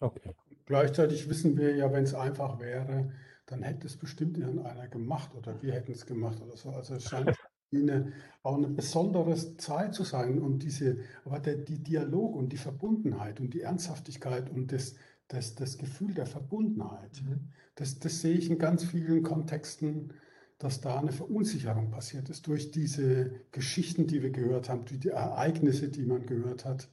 [0.00, 0.34] Okay.
[0.64, 3.12] Gleichzeitig wissen wir ja, wenn es einfach wäre,
[3.44, 6.70] dann hätte es bestimmt irgendeiner gemacht oder wir hätten es gemacht oder so.
[6.70, 7.36] Also es scheint
[7.74, 8.12] eine,
[8.42, 13.40] auch eine besondere Zeit zu sein und diese, aber der, die Dialog und die Verbundenheit
[13.40, 14.94] und die Ernsthaftigkeit und das,
[15.30, 17.48] das, das Gefühl der Verbundenheit, mhm.
[17.74, 20.12] das, das sehe ich in ganz vielen Kontexten,
[20.58, 25.08] dass da eine Verunsicherung passiert ist durch diese Geschichten, die wir gehört haben, durch die
[25.08, 26.90] Ereignisse, die man gehört hat,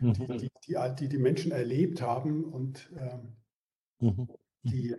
[0.00, 0.12] mhm.
[0.12, 3.36] die, die, die, die, die Menschen erlebt haben und ähm,
[4.00, 4.28] mhm
[4.66, 4.94] die,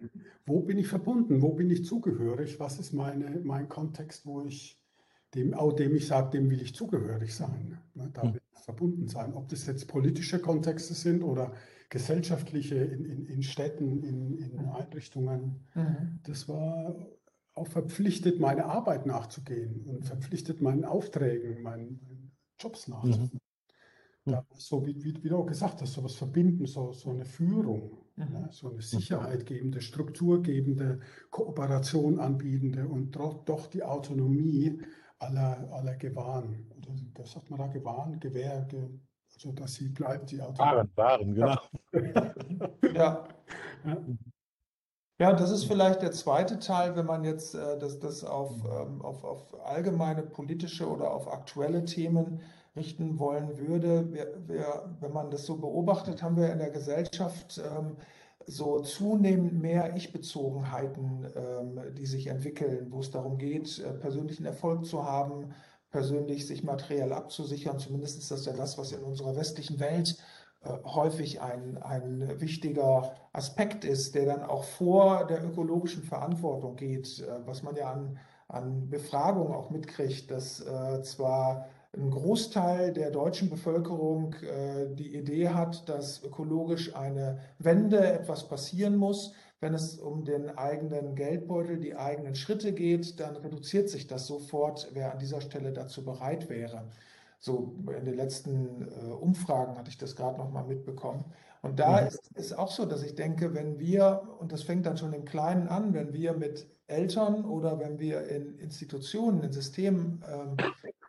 [0.45, 4.81] wo bin ich verbunden, wo bin ich zugehörig, was ist meine, mein Kontext, wo ich
[5.33, 9.07] dem, auch dem ich sage, dem will ich zugehörig sein, ne, da will ich verbunden
[9.07, 9.33] sein.
[9.33, 11.53] Ob das jetzt politische Kontexte sind oder
[11.89, 14.69] gesellschaftliche in, in, in Städten, in, in mhm.
[14.69, 16.19] Einrichtungen, mhm.
[16.23, 16.95] das war
[17.53, 23.39] auch verpflichtet, meine Arbeit nachzugehen und verpflichtet, meinen Aufträgen, meinen, meinen Jobs nachzugehen.
[24.25, 24.31] Mhm.
[24.31, 27.23] Da, so wie, wie, wie, du auch gesagt hast, so was verbinden, so, so eine
[27.23, 28.33] Führung, mhm.
[28.33, 34.81] ja, so eine sicherheitgebende, strukturgebende, Kooperation anbietende und doch, doch die Autonomie
[35.19, 36.67] aller, aller Gewahren.
[37.13, 38.89] Das sagt man da, Gewahren, Gewehr, ge,
[39.37, 40.77] also dass sie bleibt, die Autonomie.
[40.77, 41.55] Waren, Waren, genau.
[42.93, 43.27] ja.
[43.85, 43.97] ja.
[45.19, 49.01] Ja, das ist vielleicht der zweite Teil, wenn man jetzt äh, das, das auf, ähm,
[49.01, 52.41] auf, auf allgemeine politische oder auf aktuelle Themen
[52.75, 54.13] richten wollen würde.
[54.13, 57.97] Wir, wir, wenn man das so beobachtet, haben wir in der Gesellschaft ähm,
[58.45, 64.85] so zunehmend mehr Ich-Bezogenheiten, ähm, die sich entwickeln, wo es darum geht, äh, persönlichen Erfolg
[64.85, 65.51] zu haben,
[65.91, 67.79] persönlich sich materiell abzusichern.
[67.79, 70.17] Zumindest ist das ja das, was in unserer westlichen Welt
[70.63, 77.19] äh, häufig ein, ein wichtiger Aspekt ist, der dann auch vor der ökologischen Verantwortung geht,
[77.19, 83.11] äh, was man ja an, an Befragungen auch mitkriegt, dass äh, zwar ein Großteil der
[83.11, 89.33] deutschen Bevölkerung äh, die Idee hat, dass ökologisch eine Wende etwas passieren muss.
[89.59, 94.89] Wenn es um den eigenen Geldbeutel, die eigenen Schritte geht, dann reduziert sich das sofort,
[94.93, 96.87] wer an dieser Stelle dazu bereit wäre.
[97.39, 101.25] So in den letzten äh, Umfragen hatte ich das gerade noch mal mitbekommen.
[101.61, 102.07] Und da mhm.
[102.07, 105.25] ist es auch so, dass ich denke, wenn wir, und das fängt dann schon im
[105.25, 110.55] Kleinen an, wenn wir mit Eltern oder wenn wir in Institutionen, in Systemen ähm,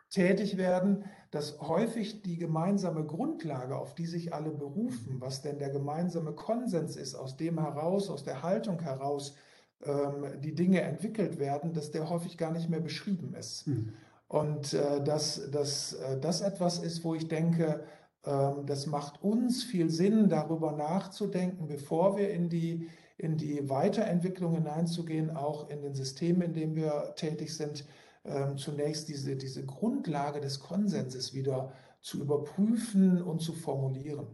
[0.09, 5.69] tätig werden, dass häufig die gemeinsame Grundlage, auf die sich alle berufen, was denn der
[5.69, 9.35] gemeinsame Konsens ist, aus dem heraus, aus der Haltung heraus
[9.83, 13.67] ähm, die Dinge entwickelt werden, dass der häufig gar nicht mehr beschrieben ist.
[13.67, 13.93] Mhm.
[14.27, 17.83] Und äh, dass, dass äh, das etwas ist, wo ich denke,
[18.23, 24.53] äh, das macht uns viel Sinn, darüber nachzudenken, bevor wir in die, in die Weiterentwicklung
[24.53, 27.85] hineinzugehen, auch in den Systemen, in denen wir tätig sind,
[28.25, 34.27] ähm, zunächst diese, diese Grundlage des Konsenses wieder zu überprüfen und zu formulieren.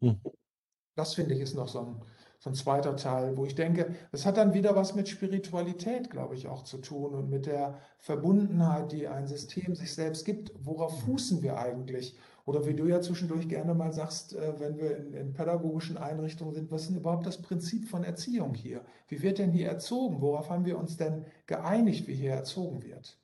[0.00, 0.20] Hm.
[0.94, 2.00] Das finde ich ist noch so ein,
[2.38, 6.34] so ein zweiter Teil, wo ich denke, das hat dann wieder was mit Spiritualität, glaube
[6.34, 10.52] ich, auch zu tun und mit der Verbundenheit, die ein System sich selbst gibt.
[10.58, 11.00] Worauf hm.
[11.06, 12.16] fußen wir eigentlich?
[12.44, 16.54] Oder wie du ja zwischendurch gerne mal sagst, äh, wenn wir in, in, pädagogischen Einrichtungen
[16.54, 18.84] sind, was ist denn überhaupt das Prinzip von Erziehung hier?
[19.08, 20.20] Wie wird denn hier erzogen?
[20.20, 23.18] Worauf haben wir uns denn geeinigt, wie hier erzogen wird?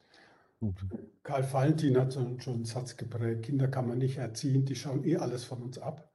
[1.23, 4.75] Karl Valentin hat so einen, schon einen Satz geprägt, Kinder kann man nicht erziehen, die
[4.75, 6.11] schauen eh alles von uns ab.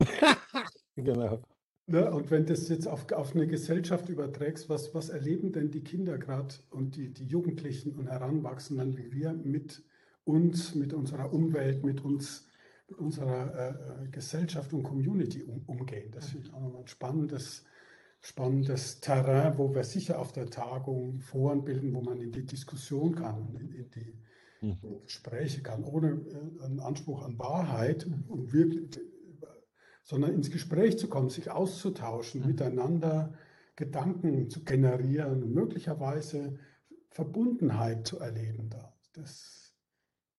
[0.96, 1.42] genau.
[1.86, 5.70] Ne, und wenn du das jetzt auf, auf eine Gesellschaft überträgst, was, was erleben denn
[5.70, 9.82] die Kinder gerade und die, die Jugendlichen und Heranwachsenden, wie wir mit
[10.28, 12.48] uns, mit unserer Umwelt, mit uns,
[12.88, 16.10] mit unserer äh, äh Gesellschaft und Community um, umgehen?
[16.12, 17.64] Das finde ich auch nochmal ein spannendes
[18.20, 23.14] spannendes Terrain, wo wir sicher auf der Tagung Foren bilden, wo man in die Diskussion
[23.14, 24.14] kann, in, in die
[24.60, 25.02] mhm.
[25.04, 29.00] Gespräche kann, ohne äh, einen Anspruch an Wahrheit, um wirklich,
[30.02, 32.48] sondern ins Gespräch zu kommen, sich auszutauschen, mhm.
[32.48, 33.34] miteinander
[33.76, 36.58] Gedanken zu generieren und möglicherweise
[37.10, 38.68] Verbundenheit zu erleben.
[38.70, 38.92] Da.
[39.12, 39.67] Das,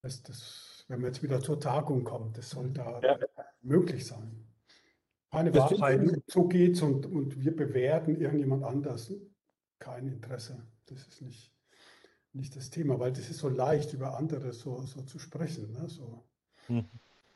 [0.01, 3.19] das, das, wenn man jetzt wieder zur Tagung kommt, das soll da ja.
[3.61, 4.45] möglich sein.
[5.31, 9.13] Keine Wahrheit, so geht's und, und wir bewerten irgendjemand anders.
[9.77, 10.65] Kein Interesse.
[10.87, 11.53] Das ist nicht,
[12.33, 15.71] nicht das Thema, weil das ist so leicht, über andere so, so zu sprechen.
[15.71, 15.87] Ne?
[15.87, 16.23] So.
[16.67, 16.85] Hm.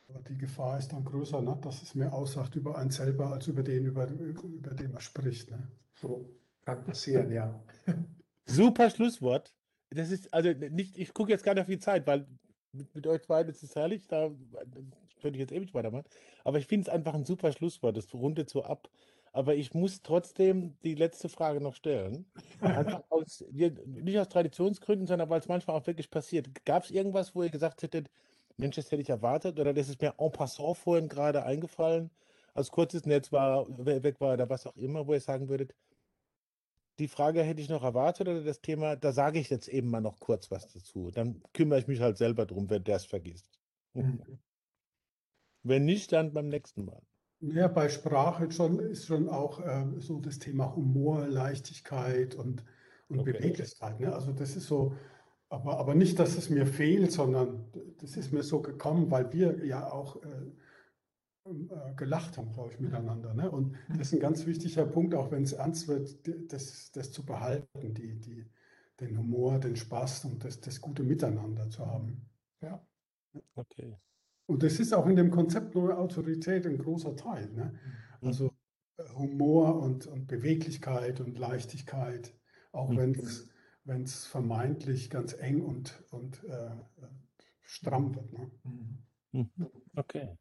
[0.09, 1.57] Aber die Gefahr ist dann größer, ne?
[1.61, 5.51] dass es mehr aussagt über einen selber, als über den, über, über den man spricht.
[5.51, 5.71] Ne?
[5.93, 6.29] So
[6.65, 7.63] kann passieren, ja.
[8.45, 9.53] Super Schlusswort.
[9.91, 12.27] das ist, also nicht, ich gucke jetzt gar nicht auf die Zeit, weil
[12.73, 14.29] mit, mit euch beiden ist es herrlich, da
[15.21, 16.05] könnte ich jetzt ewig weitermachen.
[16.43, 18.89] Aber ich finde es einfach ein super Schlusswort, das rundet so ab.
[19.31, 22.25] Aber ich muss trotzdem die letzte Frage noch stellen.
[23.09, 26.65] Aus, nicht aus Traditionsgründen, sondern weil es manchmal auch wirklich passiert.
[26.65, 28.09] Gab es irgendwas, wo ihr gesagt hättet,
[28.57, 32.11] Mensch, das hätte ich erwartet, oder das ist mir en passant vorhin gerade eingefallen,
[32.53, 35.73] als kurzes Netz war, weg war oder was auch immer, wo ihr sagen würdet,
[36.99, 40.01] die Frage hätte ich noch erwartet oder das Thema, da sage ich jetzt eben mal
[40.01, 41.11] noch kurz was dazu.
[41.11, 43.59] Dann kümmere ich mich halt selber drum, wenn der es vergisst.
[43.93, 44.21] Mhm.
[45.65, 47.01] Wenn nicht, dann beim nächsten Mal.
[47.39, 52.65] Ja, bei Sprache schon, ist schon auch äh, so das Thema Humor, Leichtigkeit und,
[53.07, 53.31] und okay.
[53.31, 53.97] Beweglichkeit.
[53.99, 54.13] Ne?
[54.13, 54.93] Also das ist so,
[55.47, 57.71] aber, aber nicht, dass es mir fehlt, sondern
[58.01, 60.27] das ist mir so gekommen, weil wir ja auch äh,
[61.97, 63.33] gelacht haben, glaube ich, miteinander.
[63.33, 63.51] Ne?
[63.51, 63.97] Und mhm.
[63.97, 66.17] das ist ein ganz wichtiger Punkt, auch wenn es ernst wird,
[66.51, 68.45] das, das zu behalten, die, die,
[68.99, 72.29] den Humor, den Spaß und das, das gute Miteinander zu haben.
[72.61, 72.85] Ja.
[73.55, 73.97] Okay.
[74.45, 77.49] Und das ist auch in dem Konzept neue Autorität ein großer Teil.
[77.51, 77.73] Ne?
[78.21, 78.27] Mhm.
[78.27, 78.53] Also
[78.97, 82.33] äh, Humor und, und Beweglichkeit und Leichtigkeit,
[82.71, 83.15] auch mhm.
[83.83, 86.71] wenn es vermeintlich ganz eng und, und äh,
[87.61, 88.31] stramm wird.
[88.31, 88.51] Ne?
[89.31, 89.49] Mhm.
[89.95, 90.37] Okay.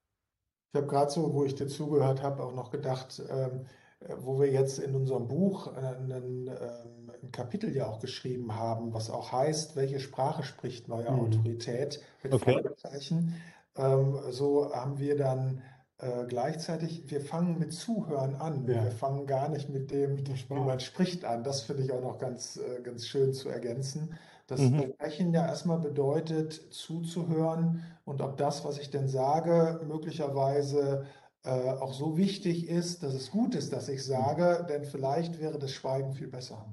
[0.72, 3.66] Ich habe gerade so, wo ich dir zugehört habe, auch noch gedacht, ähm,
[4.00, 8.54] äh, wo wir jetzt in unserem Buch äh, einen, ähm, ein Kapitel ja auch geschrieben
[8.54, 11.20] haben, was auch heißt, welche Sprache spricht neue mhm.
[11.20, 12.54] Autorität mit okay.
[12.54, 13.34] Fragezeichen.
[13.76, 15.62] Ähm, so haben wir dann
[15.98, 18.66] äh, gleichzeitig, wir fangen mit Zuhören an.
[18.66, 18.82] Ja.
[18.84, 21.44] Wir fangen gar nicht mit dem, wie man spricht an.
[21.44, 24.18] Das finde ich auch noch ganz, äh, ganz schön zu ergänzen.
[24.52, 24.92] Das mhm.
[24.92, 31.06] Sprechen ja erstmal bedeutet, zuzuhören und ob das, was ich denn sage, möglicherweise
[31.42, 35.58] äh, auch so wichtig ist, dass es gut ist, dass ich sage, denn vielleicht wäre
[35.58, 36.70] das Schweigen viel besser.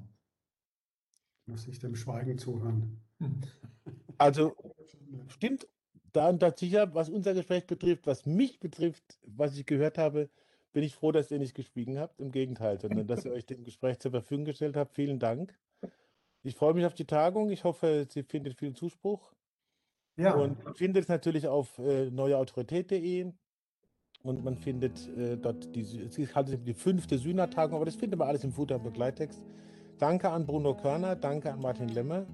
[1.46, 3.00] Muss ich dem Schweigen zuhören.
[3.16, 3.40] Hm.
[4.18, 4.54] Also
[5.28, 5.66] stimmt
[6.12, 10.28] da und da sicher, was unser Gespräch betrifft, was mich betrifft, was ich gehört habe,
[10.74, 12.20] bin ich froh, dass ihr nicht geschwiegen habt.
[12.20, 14.92] Im Gegenteil, sondern dass ihr euch dem Gespräch zur Verfügung gestellt habt.
[14.92, 15.58] Vielen Dank.
[16.42, 17.50] Ich freue mich auf die Tagung.
[17.50, 19.32] Ich hoffe, sie findet viel Zuspruch.
[20.16, 20.34] Ja.
[20.34, 23.32] Und man findet es natürlich auf äh, neueautorität.de
[24.22, 28.18] und man findet äh, dort die, es ist halt die fünfte Sühner-Tagung, aber das findet
[28.18, 29.42] man alles im und Begleittext.
[29.98, 32.26] Danke an Bruno Körner, danke an Martin Lemmer.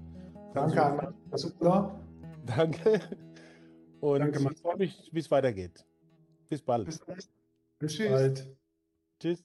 [0.53, 1.99] Danke an Martin Super.
[2.45, 3.01] Danke.
[3.99, 5.85] Und danke, ich freue mich, wie es weitergeht.
[6.49, 6.85] Bis bald.
[6.85, 7.29] Bis,
[7.79, 8.57] bis bald.
[9.19, 9.43] Tschüss.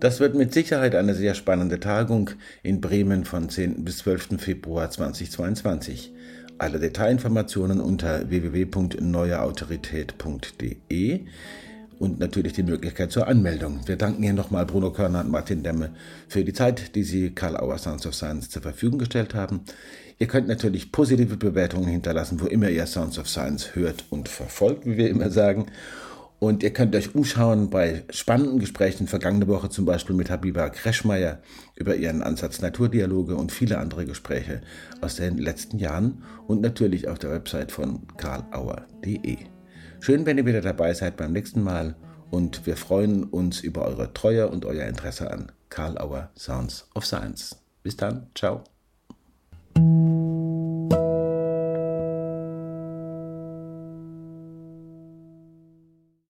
[0.00, 2.30] Das wird mit Sicherheit eine sehr spannende Tagung
[2.62, 3.84] in Bremen von 10.
[3.84, 4.40] bis 12.
[4.40, 6.14] Februar 2022.
[6.56, 11.20] Alle Detailinformationen unter www.neueautorität.de
[11.98, 13.80] und natürlich die Möglichkeit zur Anmeldung.
[13.84, 15.90] Wir danken hier nochmal Bruno Körner und Martin Demme
[16.28, 19.60] für die Zeit, die sie Karl Auer Sounds of Science zur Verfügung gestellt haben.
[20.18, 24.86] Ihr könnt natürlich positive Bewertungen hinterlassen, wo immer ihr Sounds of Science hört und verfolgt,
[24.86, 25.66] wie wir immer sagen.
[26.40, 31.38] Und ihr könnt euch umschauen bei spannenden Gesprächen, vergangene Woche zum Beispiel mit Habiba Kreschmeier
[31.76, 34.62] über ihren Ansatz Naturdialoge und viele andere Gespräche
[35.02, 39.36] aus den letzten Jahren und natürlich auf der Website von karlauer.de.
[40.00, 41.94] Schön, wenn ihr wieder dabei seid beim nächsten Mal
[42.30, 47.04] und wir freuen uns über eure Treue und euer Interesse an Karl Auer Sounds of
[47.04, 47.56] Science.
[47.82, 48.64] Bis dann, ciao.